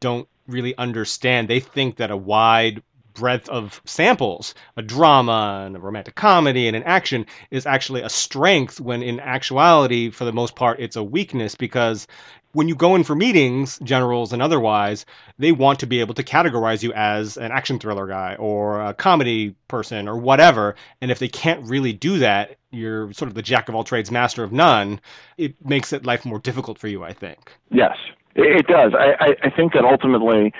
[0.00, 1.48] don't really understand.
[1.48, 2.82] They think that a wide
[3.14, 8.08] breadth of samples, a drama and a romantic comedy and an action is actually a
[8.08, 12.06] strength when in actuality, for the most part, it's a weakness because
[12.54, 15.04] when you go in for meetings, generals and otherwise,
[15.38, 18.94] they want to be able to categorize you as an action thriller guy or a
[18.94, 20.74] comedy person or whatever.
[21.00, 24.10] And if they can't really do that, you're sort of the jack of all trades,
[24.10, 25.00] master of none.
[25.36, 27.52] It makes it life more difficult for you, I think.
[27.70, 27.96] Yes,
[28.34, 28.92] it does.
[28.98, 30.52] I, I, I think that ultimately,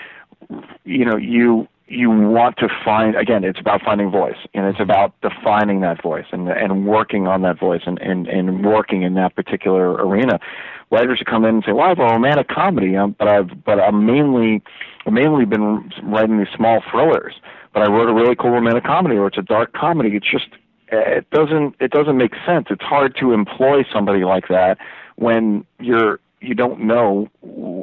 [0.85, 4.91] you know, you you want to find again it's about finding voice and it's mm-hmm.
[4.91, 9.15] about defining that voice and and working on that voice and and, and working in
[9.15, 10.41] that particular arena
[10.91, 13.65] writers who come in and say well i have a romantic comedy um, but i've
[13.65, 14.63] but i'm mainly
[15.07, 17.35] i've mainly been writing these small thrillers
[17.73, 20.17] but i wrote a really cool romantic comedy or it's a dark comedy.
[20.17, 20.49] It's just
[20.93, 22.67] it doesn't it doesn't make sense.
[22.71, 24.79] It's hard to employ somebody like that
[25.17, 27.29] when you're you don't know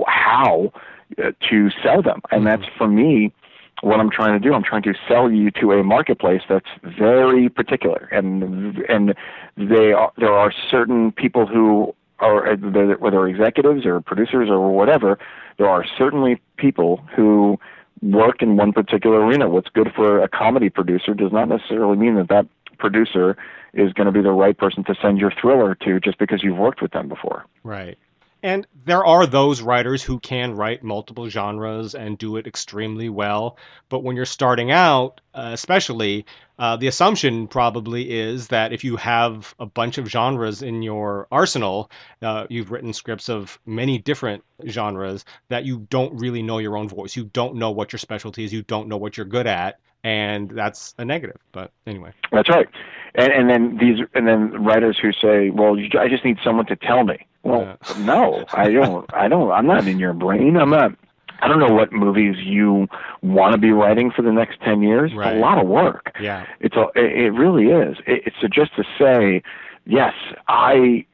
[0.07, 0.71] how
[1.17, 2.21] uh, to sell them.
[2.31, 3.33] And that's for me
[3.81, 4.53] what I'm trying to do.
[4.53, 9.15] I'm trying to sell you to a marketplace that's very particular, and and
[9.57, 12.55] they are, there are certain people who are uh,
[12.99, 15.19] whether executives or producers or whatever.
[15.57, 17.59] There are certainly people who
[18.01, 19.49] work in one particular arena.
[19.49, 23.37] What's good for a comedy producer does not necessarily mean that that producer
[23.73, 26.57] is going to be the right person to send your thriller to just because you've
[26.57, 27.45] worked with them before.
[27.63, 27.97] Right.
[28.43, 33.57] And there are those writers who can write multiple genres and do it extremely well.
[33.89, 36.25] But when you're starting out, uh, especially,
[36.57, 41.27] uh, the assumption probably is that if you have a bunch of genres in your
[41.31, 41.91] arsenal,
[42.23, 46.89] uh, you've written scripts of many different genres, that you don't really know your own
[46.89, 47.15] voice.
[47.15, 48.51] You don't know what your specialty is.
[48.51, 49.79] You don't know what you're good at.
[50.03, 51.37] And that's a negative.
[51.51, 52.11] But anyway.
[52.31, 52.67] That's right.
[53.13, 56.65] And, and then these, and then writers who say, well, you, I just need someone
[56.67, 57.27] to tell me.
[57.43, 57.97] Well, yeah.
[57.97, 59.11] no, I don't.
[59.13, 59.51] I don't.
[59.51, 60.57] I'm not in your brain.
[60.57, 60.91] I'm not.
[61.39, 62.87] I don't know what movies you
[63.23, 65.11] want to be writing for the next ten years.
[65.15, 65.33] Right.
[65.33, 66.15] It's a lot of work.
[66.21, 66.87] Yeah, it's a.
[66.95, 67.97] It really is.
[68.05, 69.41] It, it's so just to say,
[69.85, 70.13] yes,
[70.47, 71.05] I.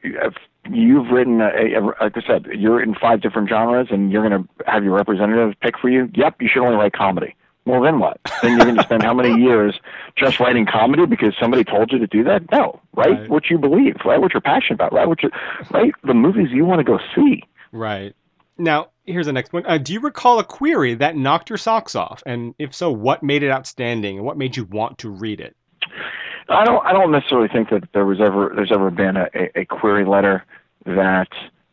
[0.70, 4.42] You've written, a, a, like I said, you're in five different genres, and you're going
[4.42, 6.10] to have your representative pick for you.
[6.14, 7.34] Yep, you should only write comedy.
[7.68, 8.18] Well, then what?
[8.40, 9.78] Then you're going to spend how many years
[10.16, 12.50] just writing comedy because somebody told you to do that?
[12.50, 13.28] No, write right.
[13.28, 15.30] what you believe, write what you're passionate about, write what you
[15.70, 17.42] write the movies you want to go see.
[17.70, 18.16] Right.
[18.56, 19.66] Now, here's the next one.
[19.66, 22.22] Uh, do you recall a query that knocked your socks off?
[22.24, 25.54] And if so, what made it outstanding and what made you want to read it?
[26.48, 26.84] I don't.
[26.86, 30.06] I don't necessarily think that there was ever there's ever been a, a, a query
[30.06, 30.42] letter
[30.86, 31.28] that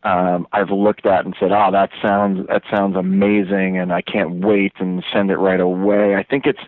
[0.06, 4.36] um, I've looked at and said, "Oh, that sounds that sounds amazing," and I can't
[4.36, 6.14] wait and send it right away.
[6.14, 6.60] I think it's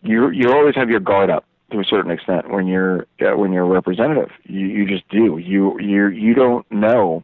[0.00, 3.52] you you always have your guard up to a certain extent when you're uh, when
[3.52, 4.30] you're a representative.
[4.44, 5.36] You you just do.
[5.36, 7.22] You you you don't know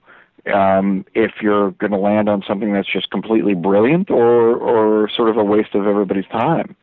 [0.53, 5.31] um, if you're going to land on something that's just completely brilliant or or sort
[5.31, 6.77] of a waste of everybody's time.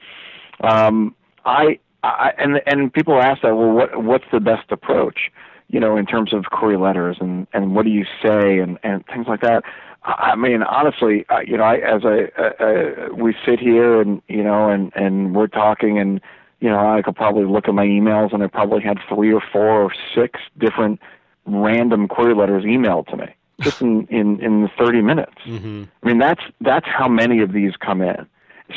[0.61, 1.13] Um,
[1.45, 3.55] I, I and and people ask that.
[3.55, 5.31] Well, what what's the best approach?
[5.69, 9.05] You know, in terms of query letters and and what do you say and and
[9.07, 9.63] things like that.
[10.03, 14.21] I mean, honestly, uh, you know, I, as I uh, uh, we sit here and
[14.27, 16.21] you know, and and we're talking, and
[16.59, 19.41] you know, I could probably look at my emails, and I probably had three or
[19.41, 20.99] four or six different
[21.45, 25.33] random query letters emailed to me just in in in 30 minutes.
[25.45, 25.83] Mm-hmm.
[26.03, 28.27] I mean, that's that's how many of these come in.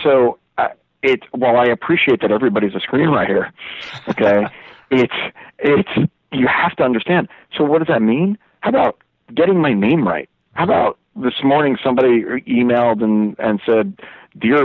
[0.03, 0.69] So uh,
[1.03, 3.51] it while I appreciate that everybody's a screenwriter,
[4.09, 4.47] okay,
[4.91, 5.13] it's
[5.59, 7.29] it's you have to understand.
[7.57, 8.39] So what does that mean?
[8.61, 8.99] How about
[9.35, 10.29] getting my name right?
[10.55, 13.99] How about this morning somebody emailed and and said,
[14.39, 14.65] "Dear,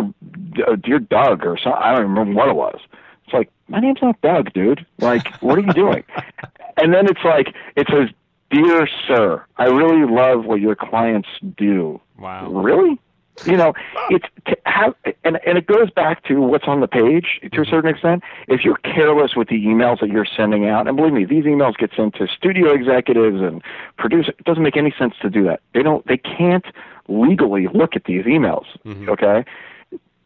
[0.67, 1.81] uh, dear Doug," or something.
[1.81, 2.79] I don't remember what it was.
[3.25, 4.85] It's like my name's not Doug, dude.
[4.99, 6.03] Like, what are you doing?
[6.77, 8.09] and then it's like it says,
[8.49, 12.49] "Dear Sir, I really love what your clients do." Wow.
[12.49, 12.99] Really?
[13.45, 13.73] You know
[14.09, 17.49] it's to have and and it goes back to what's on the page to a
[17.49, 17.69] mm-hmm.
[17.69, 21.25] certain extent if you're careless with the emails that you're sending out and believe me
[21.25, 23.61] these emails get sent to studio executives and
[23.97, 26.65] producers it doesn't make any sense to do that they don't they can't
[27.07, 29.09] legally look at these emails mm-hmm.
[29.09, 29.43] okay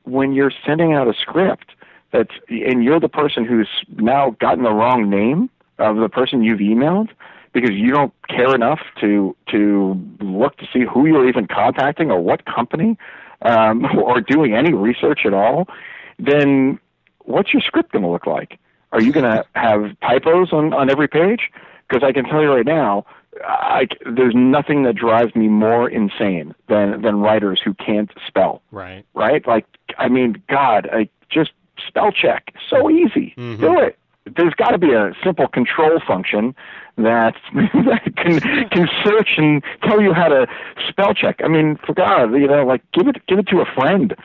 [0.03, 1.71] when you're sending out a script
[2.11, 6.59] that's and you're the person who's now gotten the wrong name of the person you've
[6.59, 7.09] emailed
[7.53, 12.19] because you don't care enough to to look to see who you're even contacting or
[12.19, 12.97] what company
[13.41, 15.67] um, or doing any research at all,
[16.19, 16.79] then
[17.19, 18.59] what's your script going to look like?
[18.91, 21.51] Are you going to have typos on on every page?
[21.87, 23.05] Because I can tell you right now,
[23.45, 28.61] I, there's nothing that drives me more insane than than writers who can't spell.
[28.71, 29.05] Right.
[29.13, 29.45] Right.
[29.47, 29.65] Like
[29.97, 31.51] I mean, God, I just
[31.87, 32.53] spell check.
[32.69, 33.33] So easy.
[33.37, 33.61] Mm-hmm.
[33.61, 33.97] Do it
[34.35, 36.55] there's got to be a simple control function
[36.97, 40.47] that, that can can search and tell you how to
[40.89, 41.39] spell check.
[41.43, 44.15] I mean, for God, you know, like give it give it to a friend.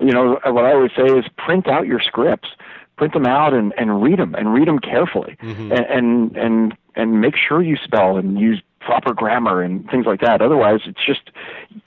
[0.00, 2.48] You know, what I always say is print out your scripts,
[2.96, 5.72] print them out and and read them and read them carefully, mm-hmm.
[5.72, 10.20] and, and and and make sure you spell and use proper grammar and things like
[10.20, 10.40] that.
[10.40, 11.30] Otherwise, it's just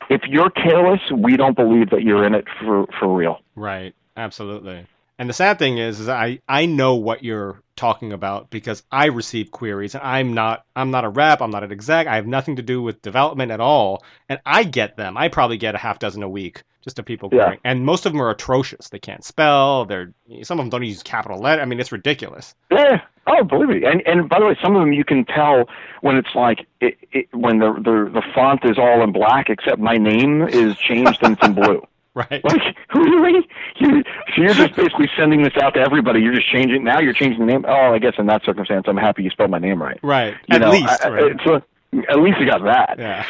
[0.10, 3.39] if you're careless, we don't believe that you're in it for for real.
[3.56, 3.93] Right.
[4.17, 4.86] Absolutely.
[5.22, 9.06] And the sad thing is, is I, I know what you're talking about because I
[9.06, 12.26] receive queries and I'm not I'm not a rep, I'm not an exec, I have
[12.26, 14.04] nothing to do with development at all.
[14.30, 15.18] And I get them.
[15.18, 17.60] I probably get a half dozen a week just of people querying.
[17.64, 17.72] Yeah.
[17.72, 18.90] And most of them are atrocious.
[18.90, 20.12] They can't spell, they're
[20.42, 21.62] some of them don't use capital letter.
[21.62, 22.56] I mean it's ridiculous.
[22.72, 23.02] Yeah.
[23.28, 23.86] Oh, believe me.
[23.86, 25.69] And and by the way, some of them you can tell
[26.02, 29.78] when it's like it, it, when the, the the font is all in black except
[29.78, 31.86] my name is changed and it's in blue.
[32.16, 32.44] Right.
[32.44, 33.48] Like, really?
[33.78, 34.04] You,
[34.36, 36.20] so you're just basically sending this out to everybody.
[36.20, 36.84] You're just changing.
[36.84, 37.64] Now you're changing the name.
[37.66, 39.98] Oh, I guess in that circumstance, I'm happy you spelled my name right.
[40.04, 40.36] Right.
[40.50, 41.06] You at know, least.
[41.06, 41.48] I, right.
[41.48, 41.64] A,
[42.10, 42.96] at least you got that.
[43.00, 43.26] Yeah.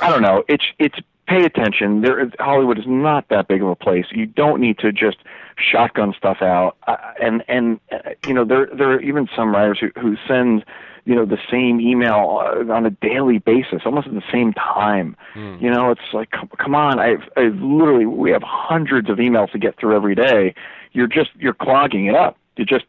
[0.00, 0.44] I don't know.
[0.46, 2.02] It's it's pay attention.
[2.02, 4.06] There, is, Hollywood is not that big of a place.
[4.10, 5.18] You don't need to just
[5.58, 6.76] shotgun stuff out.
[6.86, 10.64] Uh, and and uh, you know there there are even some writers who who send
[11.04, 15.16] you know the same email uh, on a daily basis, almost at the same time.
[15.34, 15.60] Mm.
[15.62, 19.58] You know, it's like come, on, I've, I've literally we have hundreds of emails to
[19.58, 20.54] get through every day.
[20.92, 22.36] You're just you're clogging it up.
[22.56, 22.84] You just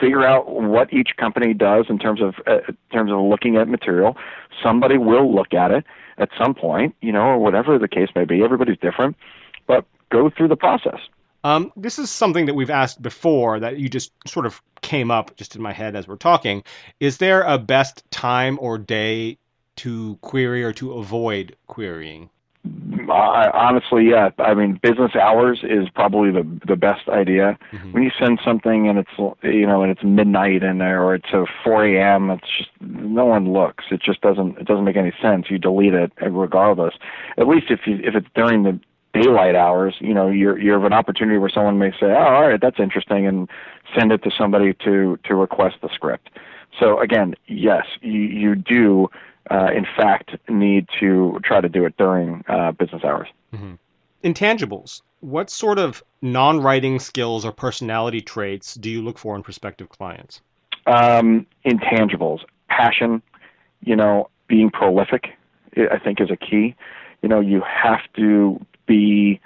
[0.00, 3.68] figure out what each company does in terms of uh, in terms of looking at
[3.68, 4.16] material.
[4.62, 5.84] Somebody will look at it
[6.18, 8.42] at some point, you know, or whatever the case may be.
[8.42, 9.16] Everybody's different,
[9.66, 11.00] but go through the process.
[11.44, 15.36] Um, this is something that we've asked before that you just sort of came up
[15.36, 16.64] just in my head as we're talking.
[17.00, 19.38] Is there a best time or day
[19.76, 22.30] to query or to avoid querying?
[23.10, 24.30] Uh, honestly, yeah.
[24.38, 27.58] I mean, business hours is probably the the best idea.
[27.72, 27.92] Mm-hmm.
[27.92, 29.10] When you send something and it's
[29.42, 33.26] you know and it's midnight in there or it's a 4 a.m., it's just no
[33.26, 33.84] one looks.
[33.90, 35.50] It just doesn't it doesn't make any sense.
[35.50, 36.94] You delete it regardless.
[37.36, 38.80] At least if you if it's during the
[39.14, 42.48] daylight hours, you know, you're you have an opportunity where someone may say, "Oh, all
[42.48, 43.48] right, that's interesting," and
[43.96, 46.30] send it to somebody to to request the script.
[46.78, 49.08] So again, yes, you you do
[49.50, 53.28] uh, in fact need to try to do it during uh, business hours.
[53.54, 53.74] Mm-hmm.
[54.24, 55.02] Intangibles.
[55.20, 60.40] What sort of non-writing skills or personality traits do you look for in prospective clients?
[60.86, 63.22] Um, intangibles, passion,
[63.80, 65.28] you know, being prolific,
[65.76, 66.74] I think is a key.
[67.24, 69.40] You know, you have to be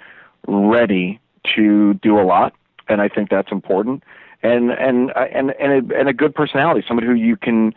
[0.45, 1.17] ready
[1.55, 2.53] to do a lot,
[2.89, 4.03] and I think that's important.
[4.43, 7.73] And and and and a, and a good personality, somebody who you can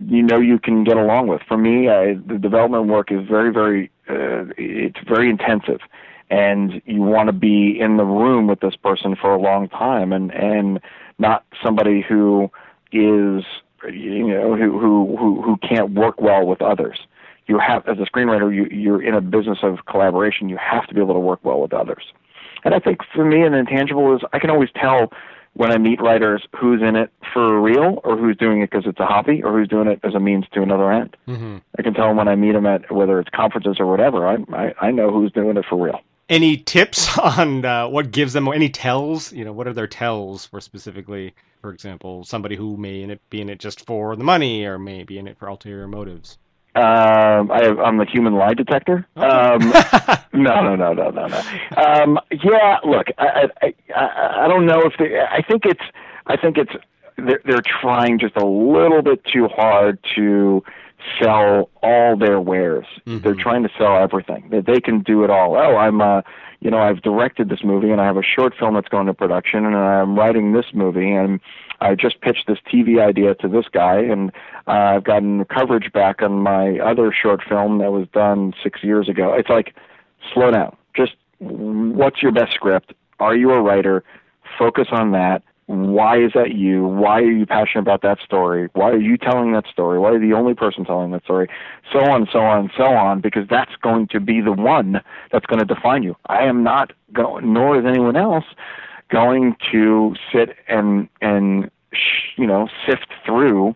[0.00, 1.40] you know you can get along with.
[1.46, 5.82] For me, I, the development work is very very uh, it's very intensive,
[6.30, 10.12] and you want to be in the room with this person for a long time,
[10.12, 10.80] and and
[11.20, 12.50] not somebody who
[12.90, 13.44] is
[13.88, 16.98] you know who who who, who can't work well with others
[17.46, 20.48] you have as a screenwriter you you're in a business of collaboration.
[20.48, 22.04] You have to be able to work well with others.
[22.64, 25.12] And i think for me an intangible is i can always tell
[25.52, 29.00] when i meet writers who's in it for real or who's doing it because it's
[29.00, 31.16] a hobby or who's doing it as a means to another end.
[31.28, 31.58] Mm-hmm.
[31.78, 34.74] i can tell when i meet them at whether it's conferences or whatever i i,
[34.80, 36.00] I know who's doing it for real.
[36.30, 39.30] Any tips on uh, what gives them any tells?
[39.30, 41.34] You know what are their tells for specifically?
[41.60, 45.18] For example somebody who may be in it just for the money or may be
[45.18, 46.38] in it for ulterior motives
[46.76, 49.06] um, I have, I'm the human lie detector.
[49.14, 49.60] Um,
[50.32, 51.42] no, no, no, no, no, no.
[51.76, 55.20] Um, yeah, look, I, I, I, I don't know if they.
[55.20, 55.84] I think it's,
[56.26, 56.72] I think it's,
[57.16, 60.64] they're, they're trying just a little bit too hard to
[61.20, 62.86] sell all their wares.
[63.06, 63.20] Mm-hmm.
[63.22, 64.48] They're trying to sell everything.
[64.50, 65.56] That they can do it all.
[65.56, 66.22] Oh, I'm, uh,
[66.60, 69.14] you know, I've directed this movie and I have a short film that's going to
[69.14, 71.40] production and I'm writing this movie and
[71.80, 74.30] I just pitched this TV idea to this guy, and
[74.66, 79.08] uh, I've gotten coverage back on my other short film that was done six years
[79.08, 79.34] ago.
[79.34, 79.74] It's like,
[80.32, 80.76] slow down.
[80.96, 82.94] Just what's your best script?
[83.20, 84.02] Are you a writer?
[84.58, 85.42] Focus on that.
[85.66, 86.84] Why is that you?
[86.84, 88.68] Why are you passionate about that story?
[88.74, 89.98] Why are you telling that story?
[89.98, 91.48] Why are you the only person telling that story?
[91.90, 95.00] So on, so on, so on, because that's going to be the one
[95.32, 96.16] that's going to define you.
[96.26, 98.44] I am not going, nor is anyone else
[99.10, 101.70] going to sit and and
[102.36, 103.74] you know sift through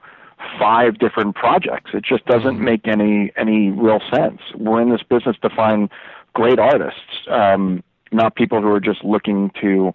[0.59, 1.91] five different projects.
[1.95, 2.65] It just doesn't mm-hmm.
[2.65, 4.41] make any any real sense.
[4.55, 5.89] We're in this business to find
[6.35, 7.83] great artists, um,
[8.13, 9.95] not people who are just looking to,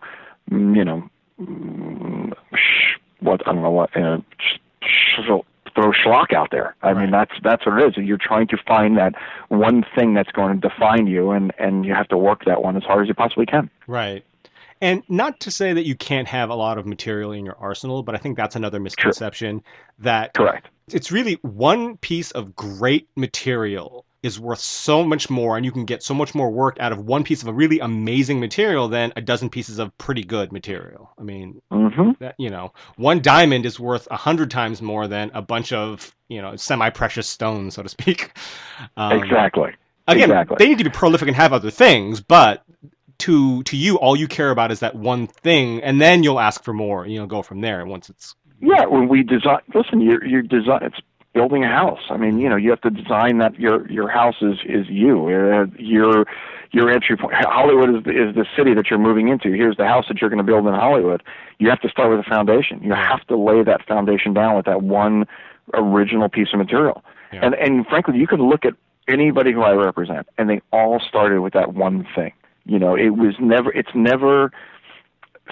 [0.52, 1.10] mm, you know,
[1.44, 2.34] Mm,
[3.20, 3.92] what I don't know what,
[5.76, 6.76] throw schlock out there.
[6.82, 7.02] I right.
[7.04, 8.06] mean, that's that's what it is.
[8.06, 9.14] You're trying to find that
[9.50, 12.78] one thing that's going to define you, and and you have to work that one
[12.78, 13.70] as hard as you possibly can.
[13.88, 14.24] Right.
[14.82, 18.04] And not to say that you can't have a lot of material in your arsenal,
[18.04, 19.64] but I think that's another misconception True.
[20.00, 20.68] that correct.
[20.90, 25.86] It's really one piece of great material is worth so much more and you can
[25.86, 29.12] get so much more work out of one piece of a really amazing material than
[29.18, 31.12] a dozen pieces of pretty good material.
[31.20, 32.12] I mean, mm-hmm.
[32.20, 36.16] that, you know, one diamond is worth a hundred times more than a bunch of,
[36.30, 38.32] you know, semi-precious stones, so to speak.
[38.98, 39.72] Um, exactly.
[40.08, 40.58] Again, exactly.
[40.60, 42.64] they need to be prolific and have other things, but
[43.20, 46.64] to to you all you care about is that one thing and then you'll ask
[46.64, 50.26] for more you know go from there once it's yeah when we design listen you're
[50.26, 51.00] you're design it's
[51.34, 52.02] building a house.
[52.10, 55.28] I mean you know you have to design that your your house is is you.
[55.28, 56.26] Uh, your
[56.72, 59.52] your entry point hollywood is is the city that you're moving into.
[59.52, 61.24] Here's the house that you're going to build in hollywood.
[61.60, 62.82] You have to start with a foundation.
[62.84, 65.26] You have to lay that foundation down with that one
[65.74, 67.04] original piece of material.
[67.32, 67.46] Yeah.
[67.46, 68.74] and and frankly you could look at
[69.08, 72.34] anybody who i represent and they all started with that one thing.
[72.66, 73.72] You know, it was never.
[73.74, 74.52] It's never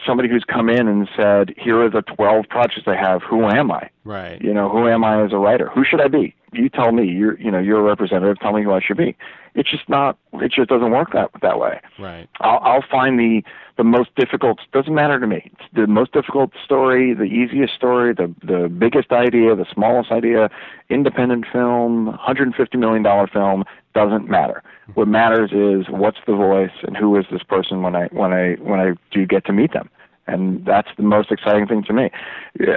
[0.05, 3.21] somebody who's come in and said, "Here are the 12 projects I have.
[3.23, 4.41] Who am I?" Right.
[4.41, 5.69] You know, who am I as a writer?
[5.73, 6.35] Who should I be?
[6.53, 7.07] You tell me.
[7.07, 8.39] You're you know you're a representative.
[8.39, 9.15] Tell me who I should be.
[9.55, 10.17] It's just not.
[10.33, 11.79] It just doesn't work that that way.
[11.99, 12.29] Right.
[12.39, 13.41] I'll, I'll find the
[13.77, 14.59] the most difficult.
[14.73, 15.51] Doesn't matter to me.
[15.53, 20.49] It's the most difficult story, the easiest story, the the biggest idea, the smallest idea,
[20.89, 23.63] independent film, 150 million dollar film.
[23.93, 24.63] Doesn't matter.
[24.93, 28.53] What matters is what's the voice and who is this person when I when I
[28.55, 29.89] when I do get to meet them
[30.27, 32.09] and that's the most exciting thing to me.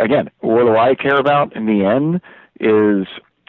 [0.02, 2.20] Again, what do I care about in the end
[2.60, 3.06] is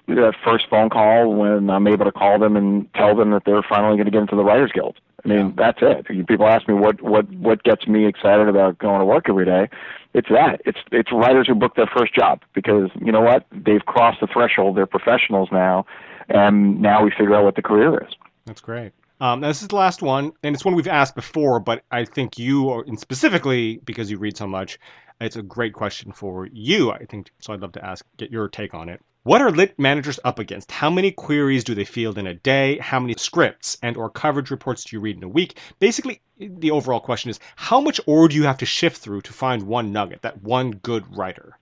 [0.07, 3.63] that first phone call when I'm able to call them and tell them that they're
[3.67, 4.97] finally going to get into the Writers Guild.
[5.23, 6.05] I mean, that's it.
[6.27, 9.69] People ask me what what what gets me excited about going to work every day.
[10.13, 10.61] It's that.
[10.65, 13.45] It's it's writers who book their first job because you know what?
[13.51, 14.77] They've crossed the threshold.
[14.77, 15.85] They're professionals now,
[16.29, 18.13] and now we figure out what the career is.
[18.45, 18.93] That's great.
[19.19, 22.37] Um, this is the last one, and it's one we've asked before, but I think
[22.37, 24.77] you, are, and specifically because you read so much,
[25.21, 26.91] it's a great question for you.
[26.91, 27.53] I think so.
[27.53, 29.01] I'd love to ask, get your take on it.
[29.25, 30.71] What are lit managers up against?
[30.71, 32.77] How many queries do they field in a day?
[32.77, 35.57] How many scripts and or coverage reports do you read in a week?
[35.79, 39.33] Basically, the overall question is how much ore do you have to shift through to
[39.33, 41.57] find one nugget, that one good writer?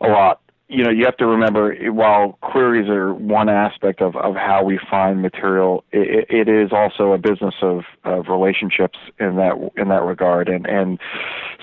[0.00, 4.34] A lot you know, you have to remember while queries are one aspect of, of
[4.34, 9.52] how we find material, it, it is also a business of, of relationships in that
[9.76, 10.48] in that regard.
[10.48, 10.98] And and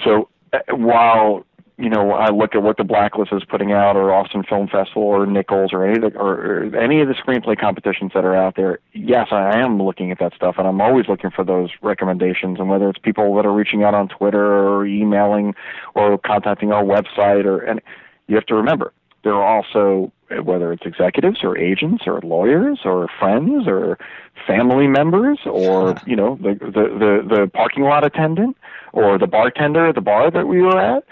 [0.06, 1.44] so uh, while
[1.80, 5.04] you know I look at what the Blacklist is putting out, or Austin Film Festival,
[5.04, 8.36] or Nicholls, or any of the or, or any of the screenplay competitions that are
[8.36, 11.70] out there, yes, I am looking at that stuff, and I'm always looking for those
[11.82, 12.60] recommendations.
[12.60, 15.56] And whether it's people that are reaching out on Twitter or emailing
[15.96, 17.82] or contacting our website, or and
[18.28, 18.92] you have to remember
[19.24, 20.12] there are also
[20.44, 23.98] whether it's executives or agents or lawyers or friends or
[24.46, 28.56] family members or you know the the the, the parking lot attendant
[28.94, 31.04] or the bartender at the bar that we were at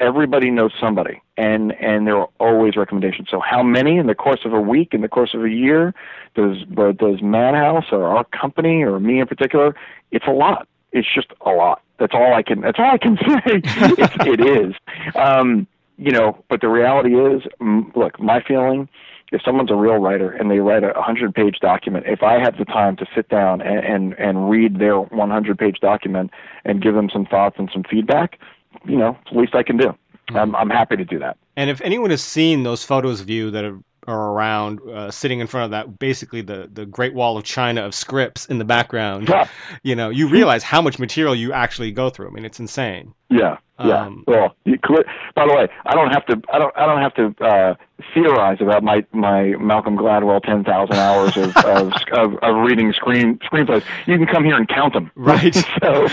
[0.00, 3.28] everybody knows somebody and and there are always recommendations.
[3.30, 5.94] So how many in the course of a week in the course of a year
[6.34, 6.56] does
[6.96, 9.74] does madhouse or our company or me in particular
[10.10, 10.66] it's a lot.
[10.92, 11.82] It's just a lot.
[11.98, 13.42] That's all i can that's all i can say.
[13.46, 14.74] It's, it is.
[15.14, 15.66] Um
[16.00, 17.42] you know, but the reality is,
[17.94, 18.88] look, my feeling,
[19.32, 22.56] if someone's a real writer and they write a 100 page document, if I have
[22.56, 26.30] the time to sit down and, and, and read their 100 page document
[26.64, 28.38] and give them some thoughts and some feedback,
[28.84, 29.88] you know, it's the least I can do.
[29.88, 30.36] Mm-hmm.
[30.36, 31.36] I'm, I'm happy to do that.
[31.56, 35.40] And if anyone has seen those photos of you that have are around uh, sitting
[35.40, 38.64] in front of that basically the the Great Wall of China of scripts in the
[38.64, 39.28] background.
[39.28, 39.48] Yeah.
[39.82, 42.28] You know, you realize how much material you actually go through.
[42.28, 43.14] I mean, it's insane.
[43.28, 43.58] Yeah.
[43.84, 44.02] Yeah.
[44.02, 44.78] Um, well, you,
[45.34, 46.42] by the way, I don't have to.
[46.52, 46.76] I don't.
[46.76, 47.74] I don't have to uh,
[48.12, 53.38] theorize about my my Malcolm Gladwell ten thousand hours of, of, of of reading screen
[53.38, 53.82] screenplays.
[54.06, 55.10] You can come here and count them.
[55.14, 55.54] Right.
[55.82, 56.06] so,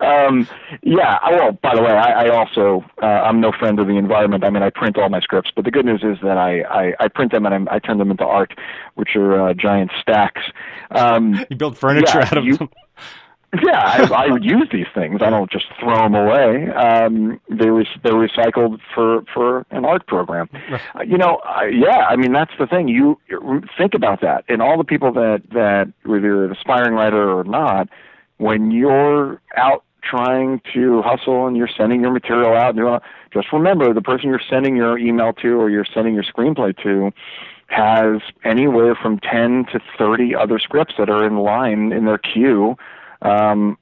[0.00, 0.46] um,
[0.82, 1.18] yeah.
[1.30, 4.44] Well, by the way, I, I also uh, I'm no friend of the environment.
[4.44, 6.94] I mean, I print all my scripts, but the good news is that I I,
[7.02, 8.58] I print them and I, I turn them into art,
[8.94, 10.42] which are uh, giant stacks.
[10.90, 12.70] Um, you build furniture yeah, out of you, them.
[13.62, 15.20] Yeah, I, I would use these things.
[15.20, 16.70] I don't just throw them away.
[16.70, 20.48] Um, they re- they're recycled for for an art program.
[20.94, 22.06] Uh, you know, uh, yeah.
[22.08, 22.88] I mean, that's the thing.
[22.88, 23.20] You
[23.76, 27.44] think about that, and all the people that that whether you're an aspiring writer or
[27.44, 27.90] not,
[28.38, 33.00] when you're out trying to hustle and you're sending your material out, and you know,
[33.32, 37.12] just remember the person you're sending your email to or you're sending your screenplay to
[37.66, 42.76] has anywhere from 10 to 30 other scripts that are in line in their queue
[43.22, 43.78] um,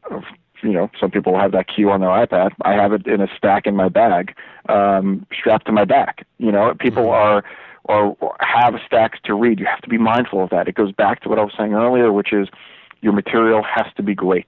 [0.63, 2.51] you know, some people have that queue on their iPad.
[2.63, 4.35] I have it in a stack in my bag,
[4.69, 6.27] um, strapped to my back.
[6.39, 7.13] You know, people mm-hmm.
[7.13, 7.45] are
[7.85, 9.59] or, or have stacks to read.
[9.59, 10.69] You have to be mindful of that.
[10.69, 12.49] It goes back to what I was saying earlier, which is
[13.01, 14.47] your material has to be great.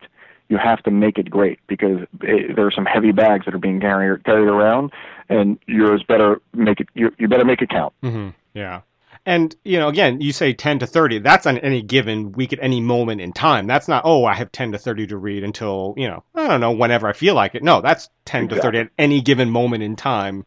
[0.52, 3.58] You have to make it great because it, there are some heavy bags that are
[3.58, 4.92] being carried carried around,
[5.30, 6.88] and yours better make it.
[6.92, 7.94] You, you better make it count.
[8.02, 8.28] Mm-hmm.
[8.52, 8.82] Yeah.
[9.24, 11.20] And, you know, again, you say 10 to 30.
[11.20, 13.66] That's on any given week at any moment in time.
[13.66, 16.60] That's not, oh, I have 10 to 30 to read until, you know, I don't
[16.60, 17.62] know, whenever I feel like it.
[17.62, 18.58] No, that's 10 exactly.
[18.58, 20.44] to 30 at any given moment in time,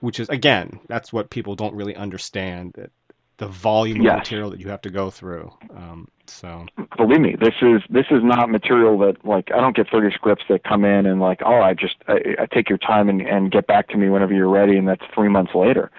[0.00, 2.90] which is, again, that's what people don't really understand that
[3.36, 4.12] the volume yes.
[4.12, 5.52] of material that you have to go through.
[5.70, 6.66] Um, so
[6.96, 10.44] believe me, this is this is not material that like I don't get 30 scripts
[10.48, 13.50] that come in and like, oh, I just I, I take your time and, and
[13.50, 15.90] get back to me whenever you're ready, and that's three months later.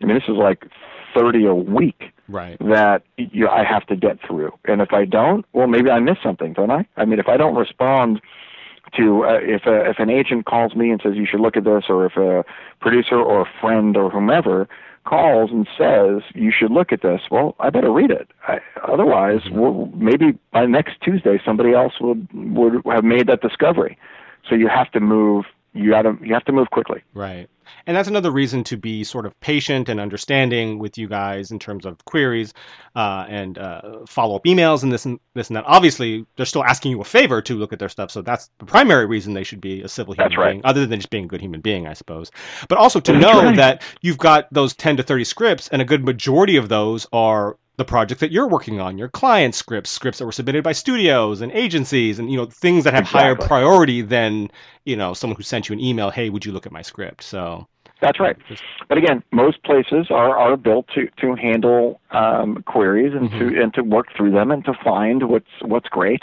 [0.00, 0.66] I mean, this is like
[1.14, 2.58] 30 a week right.
[2.60, 4.52] that you, I have to get through.
[4.64, 6.86] And if I don't, well, maybe I miss something, don't I?
[6.96, 8.20] I mean, if I don't respond
[8.96, 11.64] to uh, if a, if an agent calls me and says you should look at
[11.64, 12.44] this, or if a
[12.80, 14.68] producer or a friend or whomever
[15.04, 18.28] calls and says you should look at this, well, I better read it.
[18.46, 19.58] I, otherwise, mm-hmm.
[19.58, 23.98] well, maybe by next Tuesday somebody else would would have made that discovery.
[24.48, 25.44] So you have to move
[25.74, 27.02] you got to you have to move quickly.
[27.14, 27.48] Right.
[27.86, 31.58] And that's another reason to be sort of patient and understanding with you guys in
[31.58, 32.52] terms of queries
[32.94, 35.64] uh, and uh, follow up emails and this and this and that.
[35.66, 38.66] Obviously, they're still asking you a favor to look at their stuff, so that's the
[38.66, 40.50] primary reason they should be a civil human right.
[40.52, 42.30] being, other than just being a good human being, I suppose.
[42.68, 43.56] But also to know right.
[43.56, 47.56] that you've got those 10 to 30 scripts, and a good majority of those are
[47.82, 51.40] the project that you're working on, your client scripts, scripts that were submitted by studios
[51.40, 54.50] and agencies, and you know things that have higher priority than
[54.84, 56.10] you know someone who sent you an email.
[56.10, 57.22] Hey, would you look at my script?
[57.22, 57.66] So
[58.00, 58.36] That's right.
[58.88, 63.74] But again, most places are, are built to, to handle um, queries and to and
[63.74, 66.22] to work through them and to find what's what's great.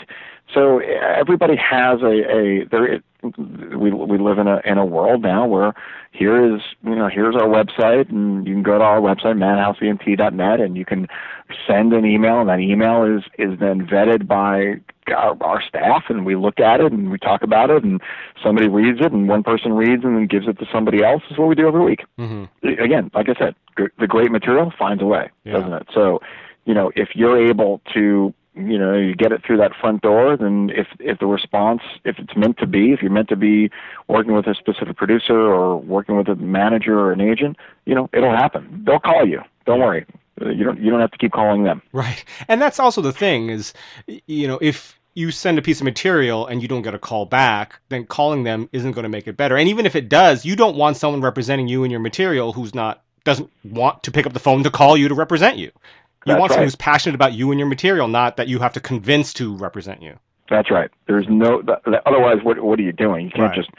[0.54, 3.02] So everybody has a, a there.
[3.22, 5.74] We we live in a in a world now where
[6.12, 10.60] here is you know here's our website and you can go to our website madhouseent.net
[10.60, 11.06] and you can
[11.66, 14.80] send an email and that email is is then vetted by
[15.14, 18.00] our, our staff and we look at it and we talk about it and
[18.42, 21.36] somebody reads it and one person reads and then gives it to somebody else is
[21.38, 25.02] what we do every week hmm again, like I said, gr- the great material finds
[25.02, 25.54] a way, Yeah.
[25.54, 25.86] doesn't it?
[25.92, 26.20] So,
[26.64, 30.36] you know, if you're able to, you know, you get it through that front door,
[30.36, 33.70] then if if the response, if it's meant to be, if you're meant to be
[34.08, 38.10] working with a specific producer or working with a manager or an agent, you know,
[38.12, 38.82] it'll happen.
[38.84, 39.40] They'll call you.
[39.66, 40.04] Don't worry.
[40.40, 41.82] You don't you don't have to keep calling them.
[41.92, 42.24] Right.
[42.48, 43.72] And that's also the thing is,
[44.26, 47.26] you know, if you send a piece of material and you don't get a call
[47.26, 49.56] back, then calling them isn't going to make it better.
[49.56, 52.74] And even if it does, you don't want someone representing you and your material who's
[52.74, 55.70] not doesn't want to pick up the phone to call you to represent you.
[56.26, 56.66] You That's want someone right.
[56.66, 60.02] who's passionate about you and your material, not that you have to convince to represent
[60.02, 60.18] you.
[60.50, 60.90] That's right.
[61.06, 61.62] There's no.
[61.62, 63.26] th- th- Otherwise, what what are you doing?
[63.26, 63.56] You can't Right.
[63.56, 63.70] just.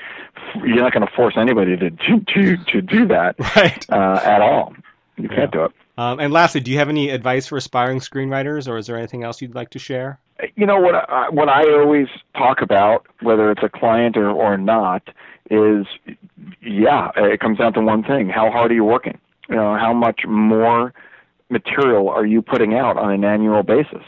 [0.56, 3.86] You're not going to force anybody to to to, to do that Right.
[3.92, 4.74] uh, at all.
[5.18, 5.36] You Yeah.
[5.36, 5.72] can't do it.
[5.98, 9.24] Um, and lastly, do you have any advice for aspiring screenwriters, or is there anything
[9.24, 10.20] else you'd like to share?
[10.56, 14.58] you know what I, what I always talk about, whether it's a client or or
[14.58, 15.04] not,
[15.52, 15.86] is
[16.62, 19.20] yeah, it comes down to one thing: how hard are you working?
[19.50, 20.94] You know, how much more
[21.52, 24.04] material are you putting out on an annual basis?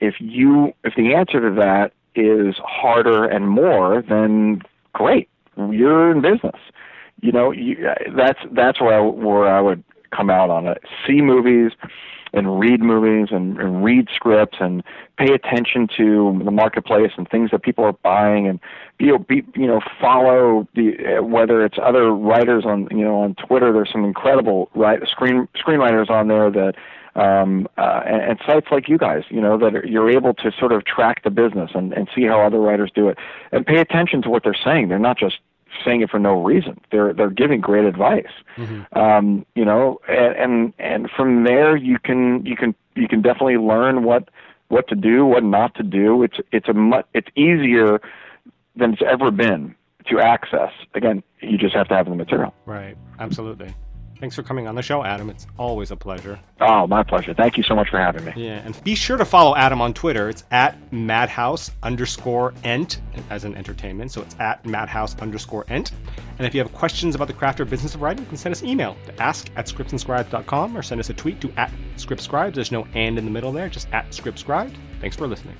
[0.00, 4.62] If you if the answer to that is harder and more, then
[4.92, 6.60] great, you're in business.
[7.20, 9.82] You know, you, that's that's where I, where I would
[10.16, 10.82] come out on it.
[11.06, 11.72] See movies
[12.32, 14.82] and read movies and, and read scripts and
[15.16, 18.60] pay attention to the marketplace and things that people are buying and
[18.98, 23.34] be, be you know follow the uh, whether it's other writers on you know on
[23.34, 26.74] Twitter there's some incredible write, screen screenwriters on there that
[27.14, 30.52] um, uh, and, and sites like you guys you know that are, you're able to
[30.58, 33.16] sort of track the business and, and see how other writers do it
[33.52, 35.38] and pay attention to what they're saying they're not just
[35.84, 38.24] saying it for no reason they're they're giving great advice
[38.92, 43.56] um, you know, and, and and from there you can you can you can definitely
[43.56, 44.28] learn what
[44.68, 46.22] what to do, what not to do.
[46.22, 48.00] It's it's a mu- it's easier
[48.74, 49.74] than it's ever been
[50.10, 50.72] to access.
[50.94, 52.54] Again, you just have to have the material.
[52.64, 52.96] Right.
[53.18, 53.74] Absolutely.
[54.18, 55.28] Thanks for coming on the show, Adam.
[55.28, 56.38] It's always a pleasure.
[56.60, 57.34] Oh, my pleasure.
[57.34, 58.32] Thank you so much for having me.
[58.36, 60.28] Yeah, and be sure to follow Adam on Twitter.
[60.28, 63.00] It's at madhouse underscore ent
[63.30, 64.12] as an entertainment.
[64.12, 65.92] So it's at madhouse underscore ent.
[66.38, 68.54] And if you have questions about the craft or business of writing, you can send
[68.54, 72.54] us an email to ask at scriptsandscribes.com or send us a tweet to at scriptscribes.
[72.54, 74.74] There's no and in the middle there, just at scriptscribes.
[75.00, 75.56] Thanks for listening.